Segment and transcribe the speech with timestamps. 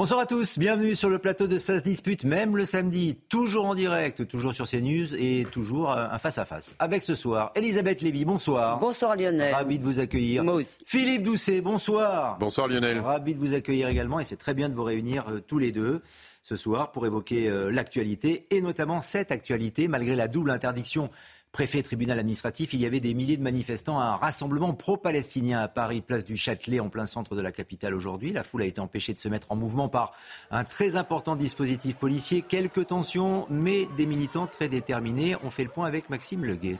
[0.00, 3.66] Bonsoir à tous, bienvenue sur le plateau de Ça se dispute, même le samedi, toujours
[3.66, 6.74] en direct, toujours sur CNews et toujours un face-à-face.
[6.78, 8.78] Avec ce soir, Elisabeth Lévy, bonsoir.
[8.78, 9.52] Bonsoir Lionel.
[9.52, 10.42] Ravi de vous accueillir.
[10.42, 10.78] Moi aussi.
[10.86, 12.38] Philippe Doucet, bonsoir.
[12.38, 12.98] Bonsoir Lionel.
[13.00, 15.70] Ravi de vous accueillir également et c'est très bien de vous réunir euh, tous les
[15.70, 16.00] deux
[16.42, 21.10] ce soir pour évoquer euh, l'actualité et notamment cette actualité malgré la double interdiction
[21.52, 25.68] préfet tribunal administratif, il y avait des milliers de manifestants à un rassemblement pro-palestinien à
[25.68, 28.32] Paris, place du Châtelet, en plein centre de la capitale aujourd'hui.
[28.32, 30.12] La foule a été empêchée de se mettre en mouvement par
[30.50, 32.42] un très important dispositif policier.
[32.42, 35.36] Quelques tensions, mais des militants très déterminés.
[35.42, 36.78] On fait le point avec Maxime Leguet.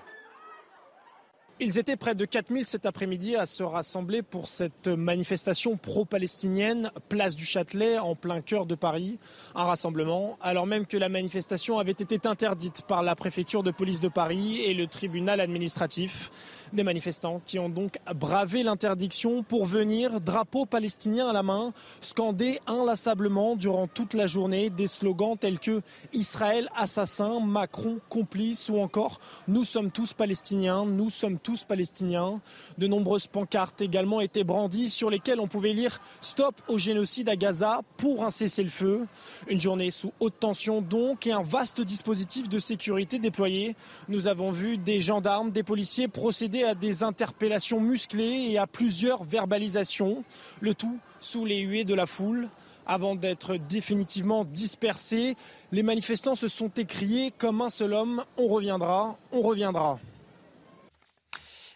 [1.62, 7.36] Ils étaient près de 4000 cet après-midi à se rassembler pour cette manifestation pro-palestinienne, place
[7.36, 9.18] du Châtelet, en plein cœur de Paris.
[9.54, 14.00] Un rassemblement, alors même que la manifestation avait été interdite par la préfecture de police
[14.00, 16.30] de Paris et le tribunal administratif.
[16.72, 22.58] Des manifestants qui ont donc bravé l'interdiction pour venir, drapeau palestinien à la main, scander
[22.68, 25.82] inlassablement durant toute la journée des slogans tels que
[26.14, 32.40] Israël assassin, Macron complice ou encore Nous sommes tous palestiniens, nous sommes tous palestiniens.
[32.78, 37.36] De nombreuses pancartes également étaient brandies sur lesquelles on pouvait lire Stop au génocide à
[37.36, 39.06] Gaza pour un cessez-le-feu.
[39.48, 43.76] Une journée sous haute tension donc et un vaste dispositif de sécurité déployé.
[44.08, 49.24] Nous avons vu des gendarmes, des policiers procéder à des interpellations musclées et à plusieurs
[49.24, 50.24] verbalisations.
[50.60, 52.48] Le tout sous les huées de la foule.
[52.86, 55.36] Avant d'être définitivement dispersés,
[55.70, 60.00] les manifestants se sont écriés comme un seul homme, on reviendra, on reviendra.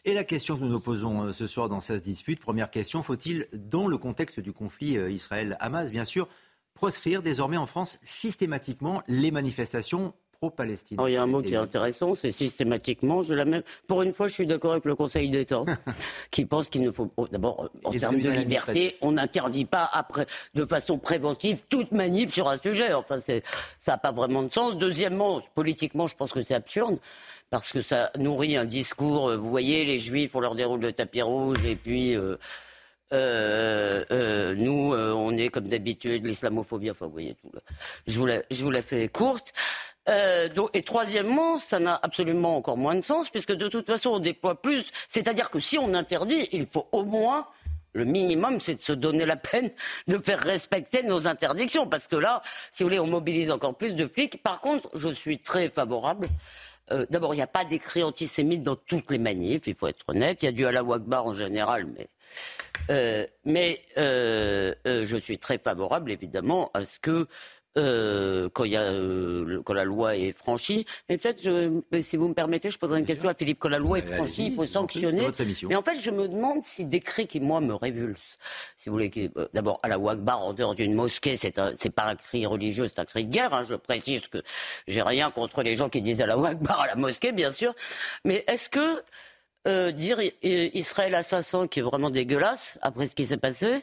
[0.07, 3.03] Et la question que nous nous posons euh, ce soir dans cette dispute, première question,
[3.03, 6.29] faut-il, dans le contexte du conflit euh, Israël-Hamas, bien sûr,
[6.75, 11.57] proscrire désormais en France systématiquement les manifestations pro-palestiniennes il y a un mot qui est
[11.57, 13.23] intéressant, c'est systématiquement.
[13.23, 13.63] Je la même...
[13.87, 15.63] Pour une fois, je suis d'accord avec le Conseil d'État,
[16.31, 20.27] qui pense qu'il ne faut d'abord, en Et termes de liberté, on n'interdit pas après,
[20.55, 22.93] de façon préventive toute manif sur un sujet.
[22.93, 23.43] Enfin, c'est,
[23.81, 24.77] ça n'a pas vraiment de sens.
[24.77, 26.99] Deuxièmement, politiquement, je pense que c'est absurde.
[27.55, 30.93] Parce que ça nourrit un discours, euh, vous voyez, les juifs, on leur déroule le
[30.93, 32.37] tapis rouge, et puis euh,
[33.13, 37.53] euh, nous, on est comme d'habitude, l'islamophobie, enfin, vous voyez tout.
[38.09, 39.53] Je vous la, je vous la fais courte.
[40.09, 44.61] Et troisièmement, ça n'a absolument encore moins de sens, puisque de toute façon, on déploie
[44.61, 44.91] plus.
[45.07, 47.47] C'est-à-dire que si on interdit, il faut au moins
[47.93, 49.71] le minimum, c'est de se donner la peine
[50.09, 51.87] de faire respecter nos interdictions.
[51.87, 54.43] Parce que là, si vous voulez, on mobilise encore plus de flics.
[54.43, 56.27] Par contre, je suis très favorable.
[56.93, 60.05] Euh, D'abord, il n'y a pas d'écrit antisémite dans toutes les manifs, il faut être
[60.09, 60.43] honnête.
[60.43, 62.09] Il y a du Allah Akbar en général, mais,
[63.45, 67.27] mais euh, euh, je suis très favorable, évidemment, à ce que
[67.77, 70.87] euh, quand, il y a, euh, quand la loi est franchie.
[71.09, 71.41] Mais peut-être,
[72.01, 73.59] si vous me permettez, je poserai une question à Philippe.
[73.59, 75.21] Quand la loi est franchie, il faut sanctionner.
[75.69, 78.21] Mais en fait, je me demande si des cris qui, moi, me révulsent,
[78.77, 81.91] si vous voulez, euh, d'abord, à la Wagbar, en dehors d'une mosquée, c'est un- c'est
[81.95, 83.53] pas un cri religieux, c'est un cri de guerre.
[83.55, 83.65] hein.
[83.69, 84.39] Je précise que
[84.87, 87.75] j'ai rien contre les gens qui disent à la Wagbar à la mosquée, bien sûr.
[88.25, 89.03] Mais est-ce que
[89.67, 90.33] euh, dire I-
[90.75, 93.83] Israël assassin, qui est vraiment dégueulasse, après ce qui s'est passé,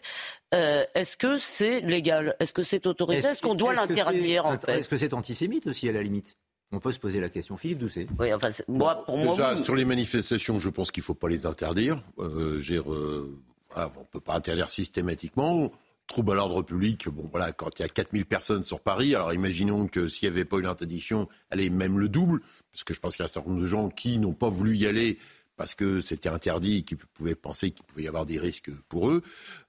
[0.53, 2.35] euh, est-ce que c'est légal?
[2.39, 3.27] Est-ce que c'est autorisé?
[3.29, 4.79] Est-ce qu'on doit l'interdire, en fait?
[4.79, 6.37] Est-ce que c'est antisémite aussi, à la limite?
[6.73, 7.57] On peut se poser la question.
[7.57, 8.07] Philippe Doucet.
[8.19, 9.63] Oui, enfin, c'est- moi, pour moi, Déjà, oui.
[9.63, 12.01] sur les manifestations, je pense qu'il ne faut pas les interdire.
[12.19, 13.25] Euh, euh,
[13.73, 15.71] voilà, on ne peut pas interdire systématiquement.
[16.07, 19.33] Trouble à l'ordre public, bon voilà, quand il y a 4000 personnes sur Paris, alors
[19.33, 22.41] imaginons que s'il n'y avait pas une interdiction, elle est même le double,
[22.73, 24.49] parce que je pense qu'il y a un certain nombre de gens qui n'ont pas
[24.49, 25.17] voulu y aller
[25.61, 29.11] parce que c'était interdit et qui pouvaient penser qu'il pouvait y avoir des risques pour
[29.11, 29.21] eux.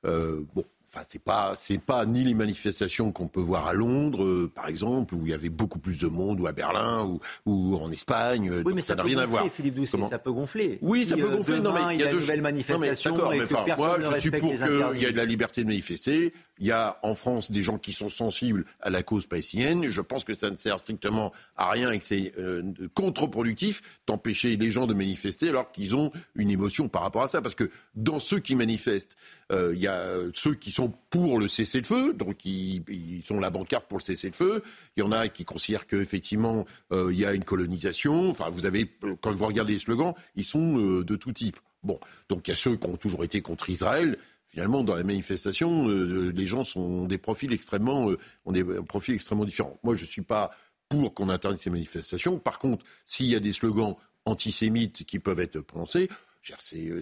[0.06, 4.24] Euh, bon, Enfin, c'est pas, c'est pas ni les manifestations qu'on peut voir à Londres,
[4.24, 7.18] euh, par exemple, où il y avait beaucoup plus de monde, ou à Berlin, ou,
[7.46, 8.50] ou en Espagne.
[8.50, 9.50] Oui, Donc mais ça n'a rien à voir.
[9.50, 10.78] Philippe Doucet, Comment ça peut gonfler.
[10.82, 11.60] Oui, Si, ça peut euh, gonfler.
[11.60, 14.20] Non, mais il y a deux une nouvelle Non, mais enfin, personne moi, ne je
[14.20, 16.34] suis pour qu'il y ait de la liberté de manifester.
[16.62, 19.88] Il y a en France des gens qui sont sensibles à la cause palestinienne.
[19.88, 22.62] Je pense que ça ne sert strictement à rien et que c'est euh,
[22.94, 27.42] contre-productif d'empêcher les gens de manifester alors qu'ils ont une émotion par rapport à ça.
[27.42, 29.16] Parce que dans ceux qui manifestent,
[29.50, 33.88] euh, il y a ceux qui sont pour le cessez-le-feu, donc ils, sont la bancarte
[33.88, 34.62] pour le cessez-le-feu.
[34.96, 38.30] Il y en a qui considèrent qu'effectivement, euh, il y a une colonisation.
[38.30, 38.88] Enfin, vous avez,
[39.20, 41.58] quand vous regardez les slogans, ils sont euh, de tout type.
[41.82, 41.98] Bon,
[42.28, 44.16] donc il y a ceux qui ont toujours été contre Israël.
[44.52, 49.14] Finalement, dans la manifestation, euh, les gens sont des profils extrêmement, euh, ont des profils
[49.14, 49.80] extrêmement différents.
[49.82, 50.50] Moi, je ne suis pas
[50.90, 52.38] pour qu'on interdise ces manifestations.
[52.38, 53.96] Par contre, s'il y a des slogans
[54.26, 56.14] antisémites qui peuvent être prononcés, euh,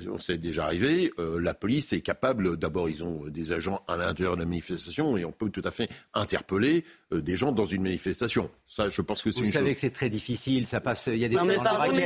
[0.08, 1.12] on s'est déjà arrivé.
[1.18, 5.16] Euh, la police est capable, d'abord, ils ont des agents à l'intérieur de la manifestation
[5.16, 8.50] et on peut tout à fait interpeller euh, des gens dans une manifestation.
[8.68, 10.66] Ça, je pense que c'est Vous savez que c'est très difficile.
[10.66, 11.06] Ça passe.
[11.06, 11.36] Il y a des.
[11.36, 12.00] Non, mais, mais,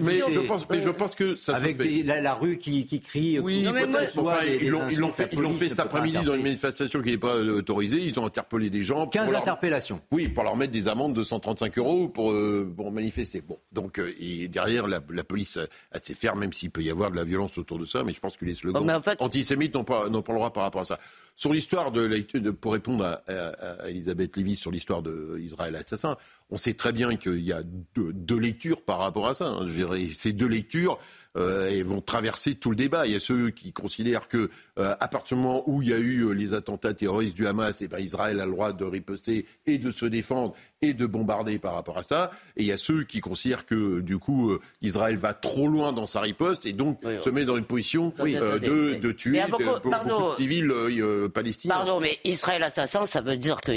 [0.00, 2.02] mais, je pense, mais je pense que ça avec se fait.
[2.02, 3.38] la, la, rue qui, qui crie.
[3.38, 7.98] Oui, ils l'ont fait, fait cet après-midi dans une manifestation qui n'est pas autorisée.
[7.98, 9.06] Ils ont interpellé des gens.
[9.06, 10.00] 15 interpellations.
[10.10, 12.34] Oui, pour leur mettre des amendes de 135 euros pour,
[12.76, 13.40] pour manifester.
[13.40, 15.58] Bon, donc et derrière la, la police
[15.92, 18.20] assez ferme, même s'il peut y avoir de la violence autour de ça, mais je
[18.20, 20.98] pense que les slogans antisémites n'ont pas, n'ont pas le droit par rapport à ça.
[21.40, 26.18] Sur l'histoire de, de, pour répondre à, Elisabeth Lévy sur l'histoire d'Israël assassin,
[26.50, 27.62] on sait très bien qu'il y a
[27.94, 29.46] deux, deux, lectures par rapport à ça.
[29.46, 29.66] Hein.
[30.12, 30.98] Ces deux lectures,
[31.36, 33.06] euh, vont traverser tout le débat.
[33.06, 35.92] Il y a ceux qui considèrent que euh, à partir du moment où il y
[35.92, 38.72] a eu euh, les attentats terroristes du Hamas, et eh ben, Israël a le droit
[38.72, 42.32] de riposter et de se défendre et de bombarder par rapport à ça.
[42.56, 45.92] Et il y a ceux qui considèrent que du coup euh, Israël va trop loin
[45.92, 50.36] dans sa riposte et donc se met dans une position de, de, tuer beaucoup, de
[50.36, 50.72] civils
[51.68, 53.72] Pardon, mais Israël assassin, ça veut dire que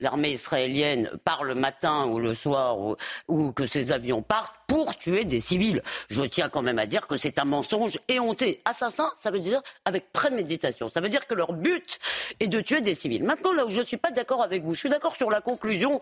[0.00, 2.96] l'armée israélienne part le matin ou le soir ou,
[3.28, 5.82] ou que ses avions partent pour tuer des civils.
[6.10, 8.60] Je tiens quand même à dire que c'est un mensonge éhonté.
[8.64, 10.90] Assassin, ça veut dire avec préméditation.
[10.90, 11.98] Ça veut dire que leur but
[12.40, 13.24] est de tuer des civils.
[13.24, 15.40] Maintenant, là où je ne suis pas d'accord avec vous, je suis d'accord sur la
[15.40, 16.00] conclusion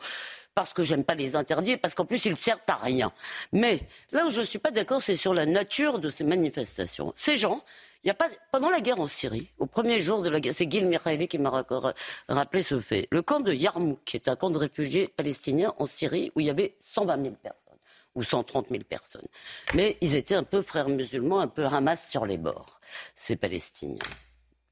[0.57, 3.13] parce que j'aime pas les interdire, parce qu'en plus ils servent à rien.
[3.53, 3.81] Mais
[4.11, 7.13] là où je ne suis pas d'accord, c'est sur la nature de ces manifestations.
[7.15, 7.63] Ces gens,
[8.05, 10.71] il a pas, pendant la guerre en Syrie, au premier jour de la guerre, c'est
[10.71, 11.65] Gil Mikhaili qui m'a
[12.29, 13.09] rappelé ce fait.
[13.11, 16.47] Le camp de Yarmouk, qui est un camp de réfugiés palestiniens en Syrie, où il
[16.47, 17.67] y avait 120 000 personnes
[18.15, 19.27] ou 130 000 personnes.
[19.75, 22.81] Mais ils étaient un peu frères musulmans, un peu Hamas sur les bords,
[23.15, 23.99] ces Palestiniens.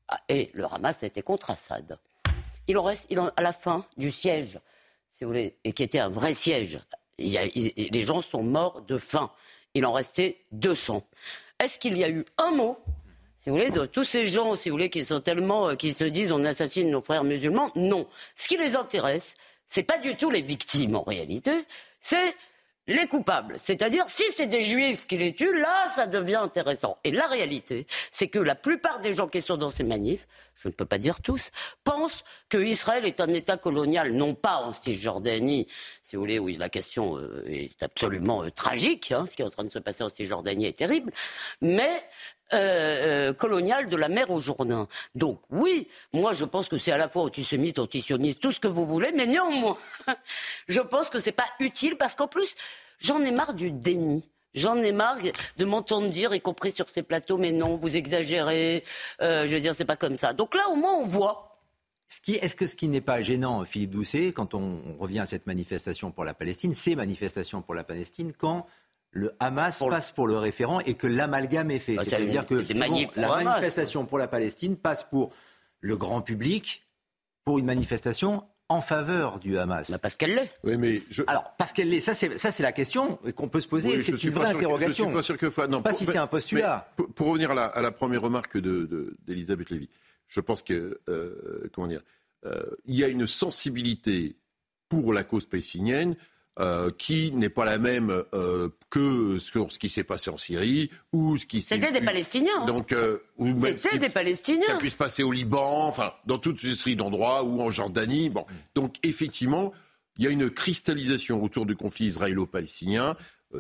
[0.08, 1.98] Ah, et le Hamas était contre Assad.
[2.66, 4.58] Il en reste, à la fin du siège,
[5.12, 6.78] si vous voulez, et qui était un vrai siège,
[7.18, 9.30] les gens sont morts de faim.
[9.74, 11.06] Il en restait 200.
[11.58, 12.78] Est-ce qu'il y a eu un mot
[13.44, 15.92] si vous voulez, de tous ces gens, si vous voulez, qui sont tellement, euh, qui
[15.92, 18.08] se disent on assassine nos frères musulmans, non.
[18.36, 19.34] Ce qui les intéresse,
[19.66, 21.52] c'est pas du tout les victimes en réalité,
[22.00, 22.34] c'est
[22.86, 23.56] les coupables.
[23.58, 26.96] C'est-à-dire, si c'est des juifs qui les tuent, là, ça devient intéressant.
[27.04, 30.26] Et la réalité, c'est que la plupart des gens qui sont dans ces manifs,
[30.56, 31.50] je ne peux pas dire tous,
[31.82, 35.66] pensent que Israël est un État colonial, non pas en Cisjordanie,
[36.02, 39.46] si vous voulez, où la question euh, est absolument euh, tragique, hein, ce qui est
[39.46, 41.12] en train de se passer en Cisjordanie est terrible,
[41.60, 42.04] mais
[42.52, 44.86] euh, colonial de la mer au Jourdain.
[45.14, 48.68] Donc oui, moi je pense que c'est à la fois antisémite, antisioniste, tout ce que
[48.68, 49.78] vous voulez, mais néanmoins,
[50.68, 52.54] je pense que c'est pas utile parce qu'en plus,
[52.98, 54.28] j'en ai marre du déni.
[54.54, 55.18] J'en ai marre
[55.56, 58.84] de m'entendre dire, y compris sur ces plateaux, mais non, vous exagérez.
[59.20, 60.32] Euh, je veux dire, c'est pas comme ça.
[60.32, 61.54] Donc là, au moins, on voit.
[62.28, 66.12] Est-ce que ce qui n'est pas gênant, Philippe Doucet, quand on, revient à cette manifestation
[66.12, 68.66] pour la Palestine, ces manifestations pour la Palestine, quand
[69.14, 71.94] le Hamas passe pour le référent et que l'amalgame est fait.
[71.94, 72.62] Bah, C'est-à-dire que
[73.16, 75.32] la manifestation pour la Palestine passe pour
[75.80, 76.82] le grand public
[77.44, 80.50] pour une manifestation en faveur du Hamas bah, Parce qu'elle l'est.
[80.64, 83.68] Oui, mais Alors, parce qu'elle l'est, ça c'est, ça c'est la question qu'on peut se
[83.68, 84.02] poser.
[84.02, 85.04] c'est une vraie interrogation.
[85.04, 85.66] Je suis pas sûr que...
[85.68, 86.90] Non, pas si c'est un postulat.
[87.14, 89.88] Pour, revenir à la, première remarque d'Elisabeth de, Lévy,
[90.26, 92.02] je pense que, euh, comment dire,
[92.46, 94.36] euh, il y a une sensibilité
[94.88, 96.16] pour la cause palestinienne
[96.60, 100.88] euh, qui n'est pas la même euh, que sur ce qui s'est passé en Syrie
[101.12, 102.64] ou ce qui C'était des Palestiniens.
[102.64, 103.18] Donc, euh,
[103.76, 104.68] C'était des Palestiniens.
[104.68, 108.30] Ça puisse passer au Liban, enfin, dans toute une série d'endroits ou en Jordanie.
[108.30, 108.46] Bon,
[108.76, 109.72] donc effectivement,
[110.16, 113.16] il y a une cristallisation autour du conflit israélo-palestinien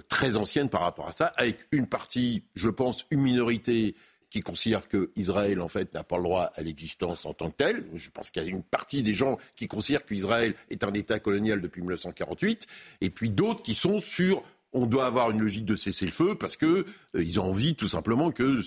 [0.08, 3.96] très ancienne par rapport à ça, avec une partie, je pense, une minorité
[4.34, 7.84] qui considèrent qu'Israël, en fait, n'a pas le droit à l'existence en tant que tel.
[7.94, 11.20] Je pense qu'il y a une partie des gens qui considèrent qu'Israël est un État
[11.20, 12.66] colonial depuis 1948,
[13.00, 16.34] et puis d'autres qui sont sur on doit avoir une logique de cesser le feu
[16.34, 16.84] parce que euh,
[17.22, 18.60] ils ont envie tout simplement que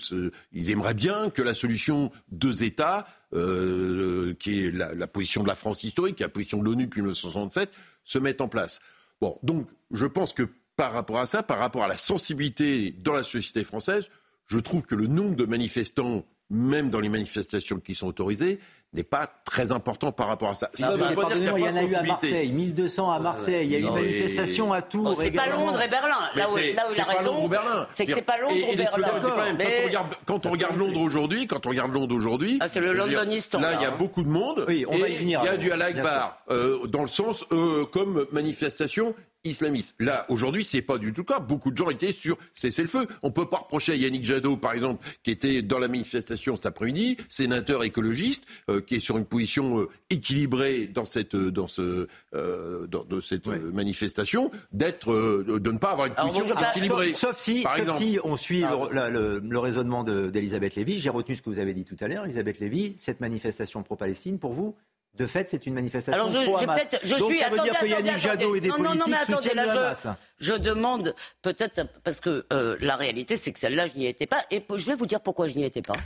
[0.54, 5.48] ils aimeraient bien que la solution deux États, euh, qui est la, la, position de
[5.48, 7.70] la France historique, la position de l'ONU depuis 1967,
[8.04, 8.80] se mette en place.
[9.20, 13.12] Bon, donc je pense que par rapport à ça, par rapport à la sensibilité dans
[13.12, 14.08] la société française,
[14.48, 18.58] je trouve que le nombre de manifestants, même dans les manifestations qui sont autorisées,
[18.94, 20.70] n'est pas très important par rapport à ça.
[20.72, 23.72] ça veut pas dire il y, en a eu à Marseille, 1200 à Marseille, il
[23.72, 25.14] y a eu une manifestation à Tours.
[25.14, 26.16] Oh, c'est pas Londres et Berlin.
[26.34, 27.50] Là où, là où il a raison,
[27.92, 29.16] c'est que c'est pas Londres ou Berlin.
[29.58, 32.80] Quand on regarde, quand on regarde Londres aujourd'hui, quand on regarde Londres aujourd'hui, ah, c'est
[32.80, 33.60] le Londonistan.
[33.60, 34.64] Là, il y a beaucoup de monde.
[34.66, 35.40] Oui, on va y venir.
[35.42, 39.14] Il y a du Allah Akbar, euh, dans le sens euh, comme manifestation
[39.44, 39.94] islamiste.
[39.98, 41.38] Là, aujourd'hui, c'est pas du tout le cas.
[41.38, 43.06] Beaucoup de gens étaient sur cessez-le-feu.
[43.22, 46.66] On peut pas reprocher à Yannick Jadot, par exemple, qui était dans la manifestation cet
[46.66, 51.68] après-midi, sénateur écologiste, euh, qui est sur une position euh, équilibrée dans cette, euh, dans
[51.68, 57.12] ce, dans, de cette manifestation, d'être, de ne pas avoir une position équilibrée.
[57.14, 61.00] Sauf, si, sauf si on suit le, le, raisonnement d'Elisabeth Lévy.
[61.00, 62.94] J'ai retenu ce que vous avez dit tout à l'heure, Elisabeth Lévy.
[62.98, 64.76] Cette manifestation pro-Palestine, pour vous,
[65.18, 66.80] de fait, c'est une manifestation Alors je, pro-Hamas.
[67.02, 69.70] Je Donc suis, ça veut dire que Yannick Jadot et des politiques non, soutiennent le
[69.70, 70.06] Hamas.
[70.38, 74.44] Je, demande peut-être, parce que euh, la réalité, c'est que celle-là, je n'y étais pas.
[74.50, 75.96] Et je vais vous dire pourquoi je n'y étais pas.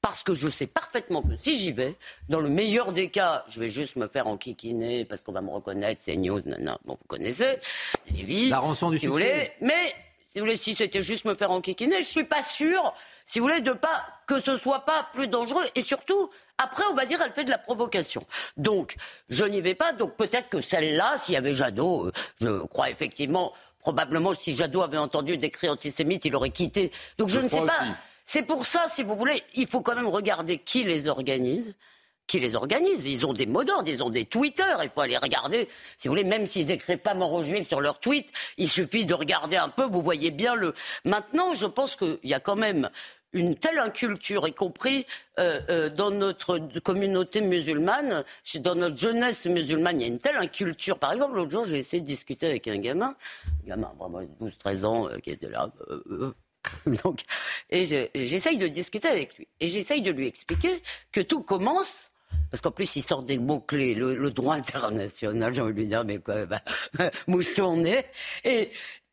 [0.00, 1.96] Parce que je sais parfaitement que si j'y vais,
[2.28, 5.50] dans le meilleur des cas, je vais juste me faire enquiquiner parce qu'on va me
[5.50, 7.58] reconnaître, c'est news, non, bon, vous connaissez,
[8.10, 9.94] Lévi, La rançon du si Vous voulez, mais
[10.32, 12.94] si vous voulez, si c'était juste me faire enquiquiner, je suis pas sûr,
[13.26, 15.64] si vous voulez, de pas que ce soit pas plus dangereux.
[15.74, 18.24] Et surtout, après, on va dire, elle fait de la provocation.
[18.56, 18.96] Donc,
[19.28, 19.92] je n'y vais pas.
[19.92, 24.80] Donc, peut-être que celle-là, s'il y avait Jadot, euh, je crois effectivement, probablement, si Jadot
[24.80, 26.92] avait entendu des cris antisémites, il aurait quitté.
[27.18, 27.80] Donc, je, ne sais pas.
[28.24, 31.74] C'est pour ça, si vous voulez, il faut quand même regarder qui les organise
[32.26, 33.06] qui les organisent.
[33.06, 34.82] Ils ont des mots d'ordre, ils ont des tweeters.
[34.82, 35.68] Il faut aller regarder.
[35.96, 39.14] Si vous voulez, même s'ils écrivent pas mort juif sur leur tweet, il suffit de
[39.14, 39.84] regarder un peu.
[39.84, 40.74] Vous voyez bien le.
[41.04, 42.90] Maintenant, je pense qu'il y a quand même
[43.32, 45.06] une telle inculture, y compris
[45.38, 48.24] euh, euh, dans notre communauté musulmane,
[48.56, 50.98] dans notre jeunesse musulmane, il y a une telle inculture.
[50.98, 53.14] Par exemple, l'autre jour, j'ai essayé de discuter avec un gamin,
[53.64, 55.70] un gamin vraiment 12-13 ans, euh, qui était là.
[57.04, 57.22] donc,
[57.70, 59.48] et j'essaye de discuter avec lui.
[59.60, 62.11] Et j'essaye de lui expliquer que tout commence
[62.50, 66.04] parce qu'en plus, il sort des mots-clés, le, droit international, j'ai envie de lui dire,
[66.04, 66.60] mais quoi, bah,
[67.26, 68.04] mousse tournée.
[68.44, 68.70] Et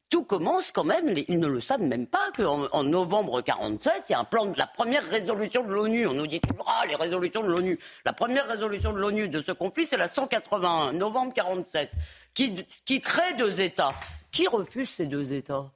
[0.09, 4.11] tout commence quand même, ils ne le savent même pas, qu'en en novembre 47, il
[4.11, 6.07] y a un plan de la première résolution de l'ONU.
[6.07, 7.79] On nous dit ah, les résolutions de l'ONU.
[8.05, 11.91] La première résolution de l'ONU de ce conflit, c'est la 181, novembre 47,
[12.33, 13.93] qui, qui crée deux États.
[14.31, 15.71] Qui refuse ces deux États?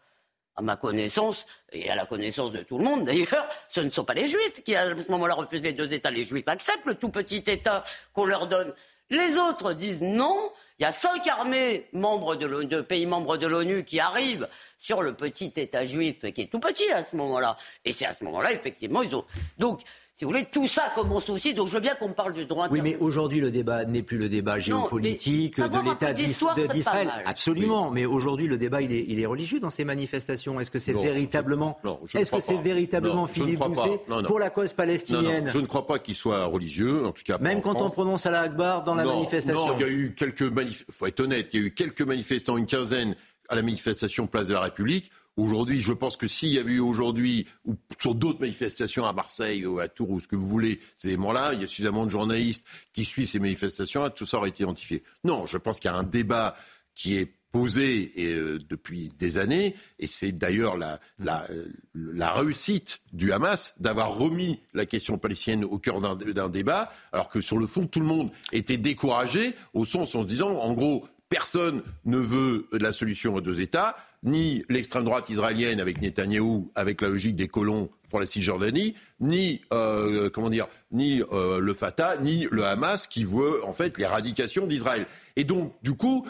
[0.56, 4.06] À ma connaissance, et à la connaissance de tout le monde d'ailleurs, ce ne sont
[4.06, 6.12] pas les Juifs qui, à ce moment-là, refusent les deux États.
[6.12, 7.84] Les Juifs acceptent le tout petit État
[8.14, 8.74] qu'on leur donne.
[9.10, 10.52] Les autres disent non.
[10.80, 14.48] Il y a cinq armées membres de, de pays membres de l'ONU qui arrivent
[14.80, 17.56] sur le petit État juif qui est tout petit à ce moment-là.
[17.86, 19.24] Et c'est à ce moment-là, effectivement, ils ont.
[19.60, 19.82] Donc,
[20.16, 21.56] si vous voulez, tout ça commence aussi.
[21.56, 22.68] Donc je veux bien qu'on parle du droit.
[22.70, 27.10] Oui, mais aujourd'hui le débat n'est plus le débat géopolitique de l'État d'Israël.
[27.26, 27.90] Absolument.
[27.90, 30.60] Mais aujourd'hui le débat il est, il est, religieux dans ces manifestations.
[30.60, 31.78] Est-ce que c'est véritablement,
[32.14, 36.16] est-ce que c'est véritablement Philippe Bousset pour la cause palestinienne Je ne crois pas qu'il
[36.16, 37.40] soit religieux, en tout cas.
[37.40, 39.68] Même quand on prononce Allah Akbar dans la manifestation.
[39.68, 40.86] Non, il y a eu quelques manif...
[40.92, 43.16] faut être honnête, il y a eu quelques manifestants, une quinzaine
[43.50, 46.80] à la manifestation Place de la République Aujourd'hui, je pense que s'il y avait eu
[46.80, 50.80] aujourd'hui, ou sur d'autres manifestations à Marseille ou à Tours ou ce que vous voulez,
[50.96, 54.50] ces éléments-là, il y a suffisamment de journalistes qui suivent ces manifestations, tout ça aurait
[54.50, 55.04] été identifié.
[55.24, 56.56] Non, je pense qu'il y a un débat
[56.94, 63.76] qui est posé euh, depuis des années, et c'est d'ailleurs la, la, réussite du Hamas
[63.80, 68.00] d'avoir remis la question palestinienne au cœur d'un débat, alors que sur le fond, tout
[68.00, 72.92] le monde était découragé, au sens en se disant, en gros, personne ne veut la
[72.92, 77.90] solution aux deux États ni l'extrême droite israélienne avec Netanyahou, avec la logique des colons
[78.10, 83.24] pour la Cisjordanie, ni euh, comment dire, ni euh, le Fatah, ni le Hamas qui
[83.26, 85.08] veut en fait l'éradication d'Israël.
[85.36, 86.26] Et donc, du coup,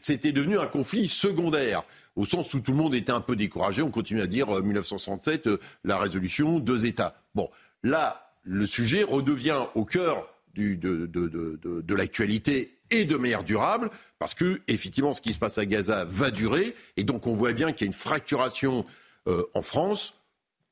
[0.00, 1.84] c'était devenu un conflit secondaire
[2.16, 3.82] au sens où tout le monde était un peu découragé.
[3.82, 7.14] On continue à dire 1967, euh, la résolution, deux États.
[7.34, 7.48] Bon,
[7.82, 15.14] là, le sujet redevient au cœur de l'actualité et de manière durable, parce que effectivement,
[15.14, 17.84] ce qui se passe à Gaza va durer, et donc on voit bien qu'il y
[17.84, 18.84] a une fracturation
[19.26, 20.14] euh, en France.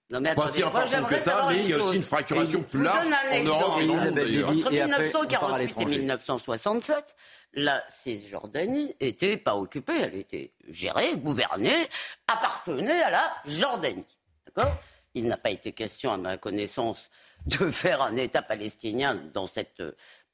[0.08, 2.82] Non mais pas si importante que ça, mais il y a aussi une fracturation plus
[2.82, 4.44] large en Europe et.
[4.44, 7.16] Entre 1948 et 1967,
[7.54, 11.88] la Cisjordanie n'était pas occupée, elle était gérée, gouvernée,
[12.28, 14.06] appartenait à la Jordanie.
[14.46, 14.76] D'accord?
[15.14, 17.11] Il n'a pas été question, à ma connaissance,
[17.46, 19.82] de faire un État palestinien dans cette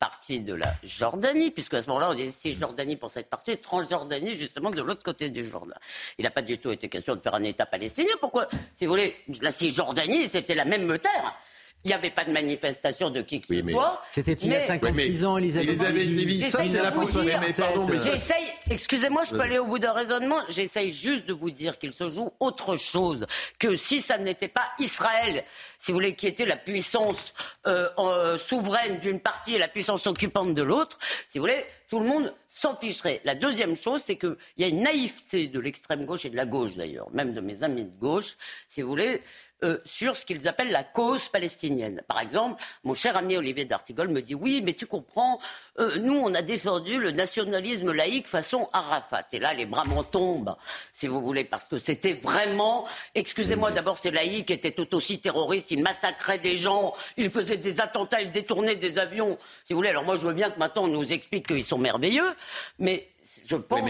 [0.02, 4.34] partie de la Jordanie, puisque à ce moment-là, on dit Cisjordanie pour cette partie, Transjordanie
[4.34, 5.76] justement de l'autre côté du Jourdain.
[6.18, 8.10] Il n'a pas du tout été question de faire un État palestinien.
[8.18, 11.34] Pourquoi Si vous voulez, la Cisjordanie, c'était la même terre.
[11.84, 14.02] Il n'y avait pas de manifestation de qui que ce soit.
[14.10, 16.42] C'était il y a 56 ans, Elisabeth, Elisabeth Lévy.
[16.48, 16.90] Ça, c'est la
[17.40, 18.44] Mais pardon, mais j'essaye.
[18.70, 20.38] Excusez-moi, je peux aller au bout d'un raisonnement.
[20.48, 23.26] J'essaye juste de vous dire qu'il se joue autre chose
[23.58, 25.44] que si ça n'était pas Israël,
[25.78, 27.34] si vous voulez, qui était la puissance
[27.66, 30.98] euh, euh, souveraine d'une partie et la puissance occupante de l'autre.
[31.28, 33.20] Si vous voulez, tout le monde s'en ficherait.
[33.24, 36.46] La deuxième chose, c'est qu'il y a une naïveté de l'extrême gauche et de la
[36.46, 38.36] gauche d'ailleurs, même de mes amis de gauche,
[38.68, 39.20] si vous voulez
[39.62, 42.02] euh, sur ce qu'ils appellent la cause palestinienne.
[42.08, 45.38] Par exemple, mon cher ami Olivier D'Artigol me dit oui, mais tu comprends,
[45.78, 49.26] euh, nous on a défendu le nationalisme laïque façon Arafat.
[49.32, 50.56] Et là, les bras m'en tombent,
[50.92, 55.70] si vous voulez, parce que c'était vraiment, excusez-moi, d'abord ces laïcs étaient tout aussi terroristes,
[55.70, 59.90] ils massacraient des gens, ils faisaient des attentats, ils détournaient des avions, si vous voulez.
[59.90, 62.34] Alors moi, je veux bien que maintenant on nous explique qu'ils sont merveilleux,
[62.78, 63.08] mais
[63.44, 63.80] je pense.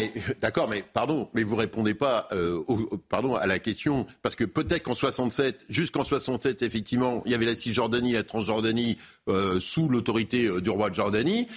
[0.40, 2.62] D'accord, mais pardon, mais vous répondez pas euh,
[3.08, 7.46] pardon, à la question, parce que peut-être qu'en 67, jusqu'en 67, effectivement, il y avait
[7.46, 8.98] la Cisjordanie, la Transjordanie
[9.28, 11.48] euh, sous l'autorité euh, du roi de Jordanie,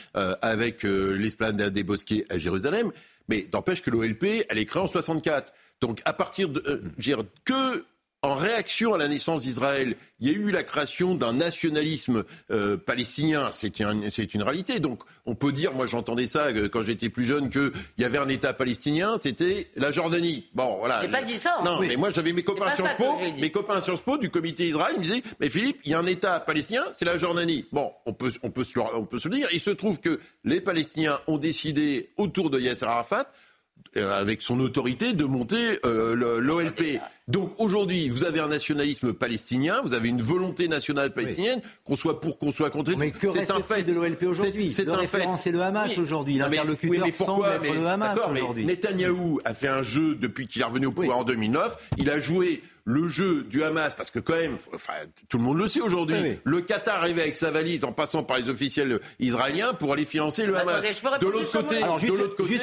[0.42, 2.92] avec l'esplanade des Bosquets à Jérusalem,
[3.28, 5.54] mais n'empêche que l'OLP, elle est créée en 64.
[5.82, 7.86] Donc à partir de, dire que
[8.26, 12.76] en réaction à la naissance d'Israël, il y a eu la création d'un nationalisme euh,
[12.76, 13.50] palestinien.
[13.52, 14.80] C'est une, réalité.
[14.80, 18.18] Donc, on peut dire, moi j'entendais ça euh, quand j'étais plus jeune, qu'il y avait
[18.18, 20.50] un État palestinien, c'était la Jordanie.
[20.54, 21.02] Bon, voilà.
[21.02, 21.62] J'ai pas dit ça.
[21.64, 24.94] Non, mais moi j'avais mes copains Sciences Po, mes copains Sciences Po du comité Israël,
[24.96, 27.66] ils me disaient, mais Philippe, il y a un État palestinien, c'est la Jordanie.
[27.72, 28.66] Bon, on peut, on peut,
[28.96, 29.48] on peut se le dire.
[29.54, 33.30] Il se trouve que les Palestiniens ont décidé autour de Yasser Arafat
[33.98, 37.00] euh, avec son autorité, de monter euh, l'OLP.
[37.28, 42.22] Donc aujourd'hui, vous avez un nationalisme palestinien, vous avez une volonté nationale palestinienne, qu'on soit
[42.22, 42.96] pour, qu'on soit contre.
[42.98, 44.72] Mais que reste fait de l'OLP aujourd'hui?
[44.72, 45.28] C'est un fait.
[45.40, 46.38] C'est le Hamas aujourd'hui.
[46.38, 48.66] L'interlocuteur semble être le Hamas aujourd'hui.
[48.66, 51.78] Netanyahou a fait un jeu depuis qu'il est revenu au pouvoir en 2009.
[51.98, 54.94] Il a joué le jeu du Hamas, parce que quand même, enfin,
[55.28, 58.38] tout le monde le sait aujourd'hui, le Qatar arrivait avec sa valise en passant par
[58.38, 60.82] les officiels israéliens pour aller financer le Hamas.
[61.20, 62.58] de l'autre côté, de l'autre côté,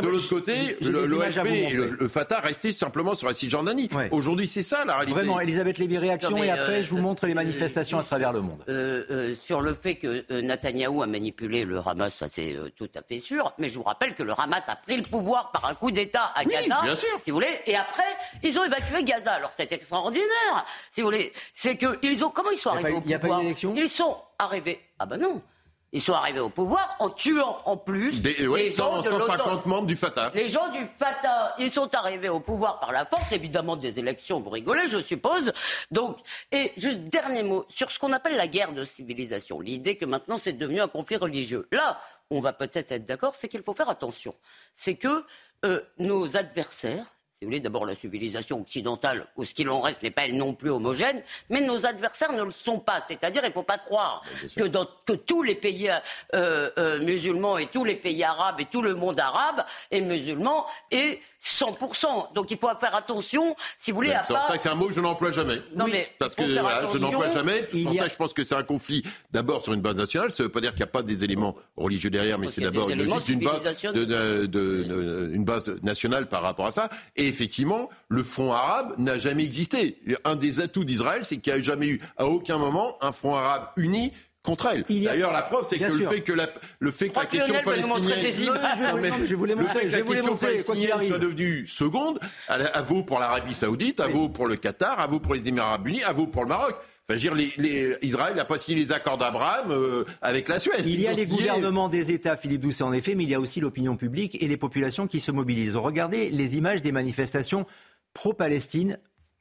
[0.00, 3.90] de l'autre côté, l'OLP et le, Fatah restaient simplement sur la Cisjordanie.
[4.10, 5.18] Aujourd'hui, c'est ça la réalité.
[5.18, 8.40] Vraiment, Elisabeth Lévy, réaction, et après, euh, je vous montre les manifestations à travers le
[8.40, 8.64] monde.
[8.70, 13.02] Euh, euh, sur le fait que Netanyahou a manipulé le Hamas, ça c'est tout à
[13.02, 15.74] fait sûr, mais je vous rappelle que le Hamas a pris le pouvoir par un
[15.74, 17.20] coup d'État à Gaza, bien sûr.
[17.22, 18.02] si vous voulez, et après,
[18.42, 19.32] ils ont évacué Gaza.
[19.32, 20.64] Alors c'est extraordinaire.
[20.90, 23.14] Si vous voulez, c'est que ils ont comment ils sont arrivés au pouvoir Il n'y
[23.14, 23.74] a pas d'élection?
[23.76, 24.80] Ils sont arrivés.
[24.98, 25.42] Ah ben non.
[25.90, 30.30] Ils sont arrivés au pouvoir en tuant en plus Des, les 150 membres du Fatah.
[30.34, 34.38] Les gens du Fatah, ils sont arrivés au pouvoir par la force, évidemment des élections,
[34.38, 35.50] vous rigolez, je suppose.
[35.90, 36.18] Donc,
[36.52, 40.36] et juste dernier mot sur ce qu'on appelle la guerre de civilisation, l'idée que maintenant
[40.36, 41.66] c'est devenu un conflit religieux.
[41.72, 41.98] Là,
[42.28, 44.34] on va peut-être être, d'accord, c'est qu'il faut faire attention.
[44.74, 45.24] C'est que
[45.64, 47.06] euh, nos adversaires,
[47.38, 50.36] si vous voulez, d'abord la civilisation occidentale, ou ce qu'il en reste, n'est pas elle
[50.36, 53.00] non plus homogène, mais nos adversaires ne le sont pas.
[53.06, 54.24] C'est-à-dire, il ne faut pas croire
[54.56, 55.88] que, dans, que tous les pays
[56.34, 60.66] euh, euh, musulmans et tous les pays arabes et tout le monde arabe est musulman
[60.90, 62.32] et 100%.
[62.34, 64.48] Donc il faut faire attention, si vous voulez, à pas...
[64.52, 65.60] C'est c'est un mot que je n'emploie jamais.
[65.74, 67.62] Non, mais parce que je n'emploie jamais.
[67.84, 70.30] Pour ça, je pense que c'est un conflit d'abord sur une base nationale.
[70.30, 72.60] Ça ne veut pas dire qu'il n'y a pas des éléments religieux derrière, mais c'est
[72.60, 76.88] d'abord une logique d'une base, de, une base nationale par rapport à ça.
[77.16, 80.00] Et effectivement, le front arabe n'a jamais existé.
[80.24, 83.36] Un des atouts d'Israël, c'est qu'il n'y a jamais eu à aucun moment un front
[83.36, 84.12] arabe uni
[84.48, 84.84] contre elle.
[85.04, 89.26] D'ailleurs, la preuve, c'est que le fait que la, le fait que la question palestinienne,
[89.26, 93.54] je voulais le fait que la question palestinienne soit devenue seconde, à vaut pour l'Arabie
[93.54, 96.26] Saoudite, à vaut pour le Qatar, à vaut pour les Émirats Arabes Unis, à vaut
[96.26, 96.74] pour le Maroc.
[97.10, 100.82] Enfin, dire, les, Israël n'a pas signé les accords d'Abraham euh, avec la Suède.
[100.84, 103.40] Il y a les gouvernements des États, Philippe Doucet en effet, mais il y a
[103.40, 105.76] aussi l'opinion publique et les populations qui se mobilisent.
[105.76, 107.64] Regardez les images des manifestations
[108.12, 108.98] pro-Palestine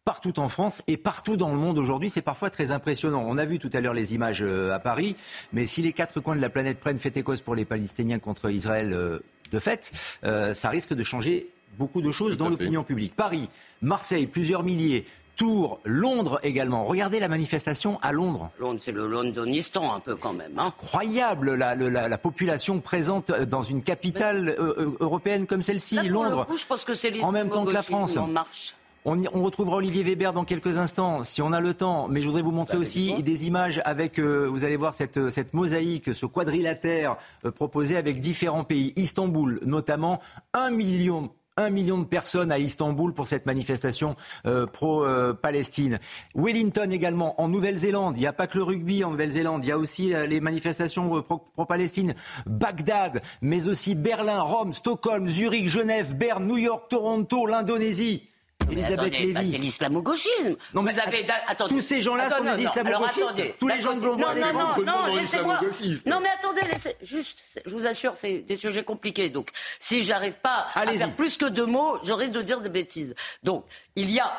[0.07, 2.09] partout en France et partout dans le monde aujourd'hui.
[2.09, 3.25] C'est parfois très impressionnant.
[3.27, 5.17] On a vu tout à l'heure les images euh, à Paris,
[5.51, 8.17] mais si les quatre coins de la planète prennent fait et cause pour les Palestiniens
[8.17, 9.19] contre Israël euh,
[9.51, 9.91] de fait,
[10.23, 13.17] euh, ça risque de changer beaucoup de choses dans l'opinion publique.
[13.17, 13.49] Paris,
[13.81, 15.05] Marseille, plusieurs milliers.
[15.35, 16.85] Tours, Londres également.
[16.85, 18.49] Regardez la manifestation à Londres.
[18.59, 20.53] Londres, c'est le Londonistan un peu quand même.
[20.57, 20.67] Hein.
[20.67, 24.55] Incroyable la, population présente dans une capitale
[25.01, 26.47] européenne comme celle-ci, Londres.
[26.57, 28.15] je pense que c'est en même temps que la France.
[28.15, 28.76] En marche.
[29.09, 32.09] On, retrouvera Olivier Weber dans quelques instants, si on a le temps.
[32.09, 35.53] Mais je voudrais vous montrer aussi des images avec, euh, vous allez voir cette, cette
[35.53, 37.15] mosaïque, ce quadrilatère
[37.45, 38.91] euh, proposé avec différents pays.
[38.97, 40.19] Istanbul, notamment,
[40.53, 44.15] un million un million de personnes à Istanbul pour cette manifestation
[44.45, 45.99] euh, pro-Palestine.
[46.35, 48.15] Wellington également, en Nouvelle-Zélande.
[48.17, 51.23] Il n'y a pas que le rugby en Nouvelle-Zélande, il y a aussi les manifestations
[51.23, 52.13] pro-Palestine.
[52.45, 58.27] Bagdad, mais aussi Berlin, Rome, Stockholm, Zurich, Genève, Berne, New York, Toronto, l'Indonésie.
[58.71, 59.51] Elisabeth Lévy.
[59.51, 60.55] C'est l'islamo-gauchisme.
[60.73, 61.75] Non, mais vous avez, attendez.
[61.75, 63.57] Tous ces gens-là sont des islamo-gauchistes.
[63.59, 65.59] Tous les gens de l'on non, non, non, non, laissez-moi.
[66.05, 69.29] Non, mais attendez, laissez, juste, je vous assure, c'est des sujets compliqués.
[69.29, 69.49] Donc,
[69.79, 73.15] si j'arrive pas à faire plus que deux mots, je risque de dire des bêtises.
[73.43, 74.31] Donc, il y a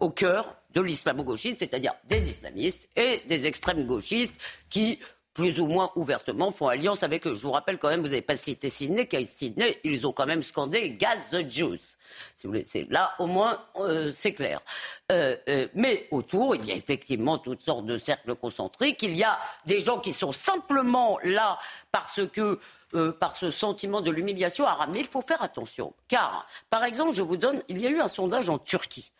[0.00, 4.34] au cœur de l'islamo-gauchisme, c'est-à-dire des islamistes et des extrêmes gauchistes
[4.68, 4.98] qui
[5.36, 7.34] plus ou moins ouvertement, font alliance avec eux.
[7.34, 10.24] Je vous rappelle quand même, vous n'avez pas cité Sydney, qu'à Sydney, ils ont quand
[10.24, 11.98] même scandé Gas the Juice.
[12.38, 14.62] Si vous voulez, là au moins euh, c'est clair.
[15.12, 19.02] Euh, euh, mais autour, il y a effectivement toutes sortes de cercles concentriques.
[19.02, 21.58] Il y a des gens qui sont simplement là
[21.92, 22.58] parce que
[23.20, 24.88] par ce sentiment de l'humiliation arabe.
[24.94, 28.00] Mais il faut faire attention, car par exemple, je vous donne, il y a eu
[28.00, 29.12] un sondage en Turquie.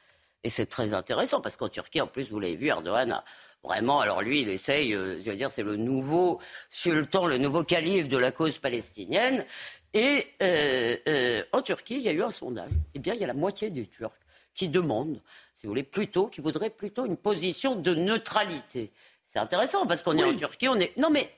[0.44, 3.24] Et c'est très intéressant parce qu'en Turquie, en plus, vous l'avez vu, Erdogan a
[3.66, 7.64] Vraiment, alors lui, il essaye, euh, je veux dire, c'est le nouveau sultan, le nouveau
[7.64, 9.44] calife de la cause palestinienne.
[9.92, 12.70] Et euh, euh, en Turquie, il y a eu un sondage.
[12.94, 14.14] Eh bien, il y a la moitié des Turcs
[14.55, 15.20] qui demandent,
[15.57, 18.92] si vous voulez, plutôt, qui voudraient plutôt une position de neutralité.
[19.24, 20.96] C'est intéressant parce qu'on est en Turquie, on est.
[20.96, 21.29] Non, mais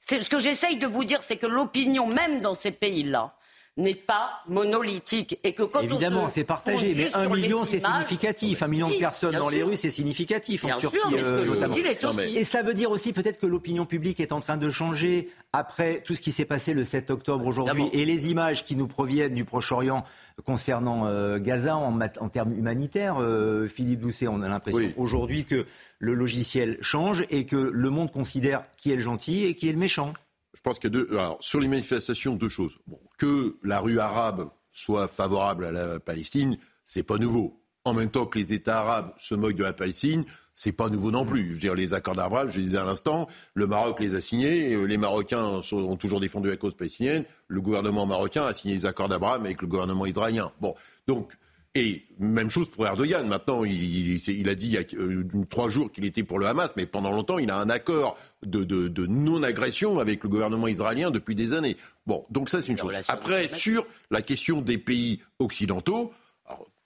[0.00, 3.34] ce que j'essaye de vous dire, c'est que l'opinion, même dans ces pays-là,
[3.78, 8.62] n'est pas monolithique et que quand évidemment c'est partagé mais un million c'est significatif.
[8.62, 11.76] Un million de personnes dans les rues c'est significatif en Turquie euh, notamment.
[11.76, 16.02] et cela veut dire aussi peut-être que l'opinion publique est en train de changer après
[16.04, 19.34] tout ce qui s'est passé le 7 octobre aujourd'hui et les images qui nous proviennent
[19.34, 20.04] du Proche-Orient
[20.44, 23.16] concernant euh, Gaza en, en, termes humanitaires.
[23.20, 25.66] Euh, Philippe Doucet on a l'impression aujourd'hui que
[26.00, 29.72] le logiciel change et que le monde considère qui est le gentil et qui est
[29.72, 30.12] le méchant.
[30.54, 31.08] Je pense qu'il y a deux.
[31.12, 32.78] Alors, sur les manifestations, deux choses.
[32.86, 37.60] Bon, que la rue arabe soit favorable à la Palestine, c'est pas nouveau.
[37.84, 41.10] En même temps que les États arabes se moquent de la Palestine, c'est pas nouveau
[41.10, 41.48] non plus.
[41.48, 44.86] Je veux dire, les accords d'Abraham, je disais à l'instant, le Maroc les a signés,
[44.86, 49.08] les Marocains ont toujours défendu la cause palestinienne, le gouvernement marocain a signé les accords
[49.08, 50.50] d'Abraham avec le gouvernement israélien.
[50.60, 50.74] Bon,
[51.06, 51.32] donc,
[51.74, 53.26] et même chose pour Erdogan.
[53.28, 56.46] Maintenant, il, il, a dit il y a euh, trois jours qu'il était pour le
[56.46, 61.34] Hamas, mais pendant longtemps, il a un accord de, non-agression avec le gouvernement israélien depuis
[61.34, 61.76] des années.
[62.06, 62.94] Bon, donc ça c'est une chose.
[63.08, 66.12] Après, sur la question des pays occidentaux,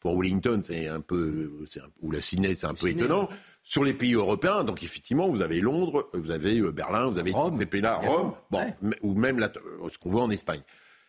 [0.01, 1.53] pour Wellington, c'est un peu,
[2.01, 3.29] ou la Sydney, c'est un peu étonnant.
[3.62, 7.31] Sur les pays européens, donc effectivement, vous avez Londres, vous avez euh, Berlin, vous avez
[7.31, 10.62] Rome, ces pays-là, Rome, bon, ou même ce qu'on voit en Espagne.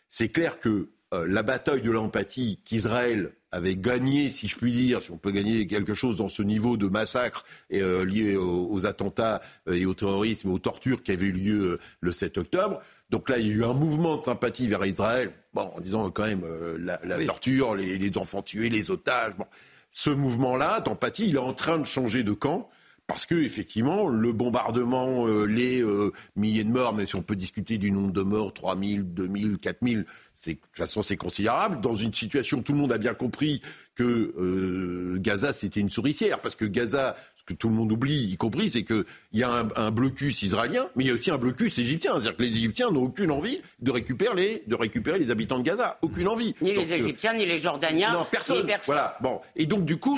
[0.07, 5.01] C'est clair que euh, la bataille de l'empathie qu'Israël avait gagné, si je puis dire,
[5.01, 9.39] si on peut gagner quelque chose dans ce niveau de massacre euh, lié aux, attentats
[9.67, 12.81] euh, et au terrorisme et aux tortures qui avaient eu lieu le 7 octobre.
[13.11, 16.09] Donc là, il y a eu un mouvement de sympathie vers Israël, bon, en disant
[16.09, 16.43] quand même
[16.79, 19.37] la, torture, les, les, enfants tués, les otages.
[19.37, 19.45] Bon.
[19.91, 22.69] Ce mouvement-là d'empathie, il est en train de changer de camp
[23.07, 27.35] parce que effectivement, le bombardement, euh, les euh, milliers de morts, même si on peut
[27.35, 31.17] discuter du nombre de morts, 3 000, 2 000, 4 000, de toute façon c'est
[31.17, 31.81] considérable.
[31.81, 33.61] Dans une situation, tout le monde a bien compris
[33.95, 38.31] que euh, Gaza c'était une souricière, parce que Gaza, ce que tout le monde oublie,
[38.31, 41.37] y compris, c'est qu'il y a un, blocus israélien, mais il y a aussi un
[41.37, 42.13] blocus égyptien.
[42.13, 45.63] C'est-à-dire que les Égyptiens n'ont aucune envie de récupérer les, de récupérer les habitants de
[45.63, 46.55] Gaza, aucune envie.
[46.61, 48.65] Ni les Égyptiens, ni les Jordaniens, non, personne.
[48.85, 49.17] Voilà.
[49.19, 50.17] Bon, et donc du coup,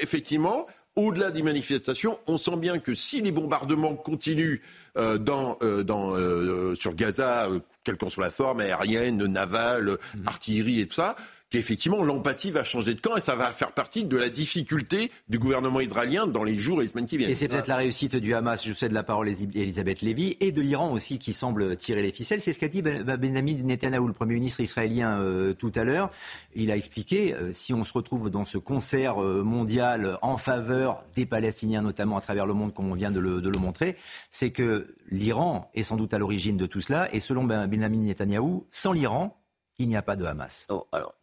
[0.00, 4.60] effectivement au-delà des manifestations, on sent bien que si les bombardements continuent
[4.96, 7.48] euh, dans, euh, dans, euh, sur Gaza,
[7.82, 10.28] quelle qu'en soit la forme, aérienne, navale, mhm.
[10.28, 11.16] artillerie et tout ça,
[11.50, 15.38] qu'effectivement l'empathie va changer de camp et ça va faire partie de la difficulté du
[15.38, 17.30] gouvernement israélien dans les jours et les semaines qui viennent.
[17.30, 20.52] Et c'est peut-être la réussite du Hamas, je cède la parole à Elisabeth Lévy, et
[20.52, 22.40] de l'Iran aussi qui semble tirer les ficelles.
[22.40, 25.84] C'est ce qu'a dit ben, ben, Benjamin Netanyahu, le Premier ministre israélien, euh, tout à
[25.84, 26.10] l'heure.
[26.54, 31.04] Il a expliqué, euh, si on se retrouve dans ce concert euh, mondial en faveur
[31.14, 33.96] des Palestiniens, notamment à travers le monde, comme on vient de le, de le montrer,
[34.30, 37.12] c'est que l'Iran est sans doute à l'origine de tout cela.
[37.14, 39.40] Et selon ben, Benjamin Netanyahu, sans l'Iran,
[39.78, 40.66] il n'y a pas de Hamas.
[40.68, 41.14] Oh, alors,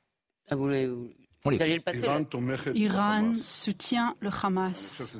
[0.52, 0.68] ah, vous
[2.76, 5.18] Iran soutient le Hamas.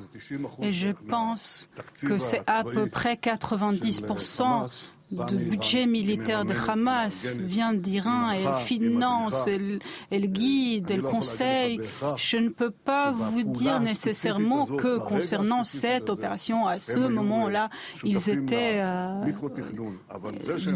[0.62, 1.68] Et je pense
[2.00, 8.32] que c'est à peu près 90% du budget militaire de Hamas vient d'Iran.
[8.32, 11.80] Elle finance, elle, guide, elle conseille.
[12.16, 17.68] Je ne peux pas vous dire nécessairement que concernant cette opération, à ce moment-là,
[18.04, 19.24] ils étaient euh,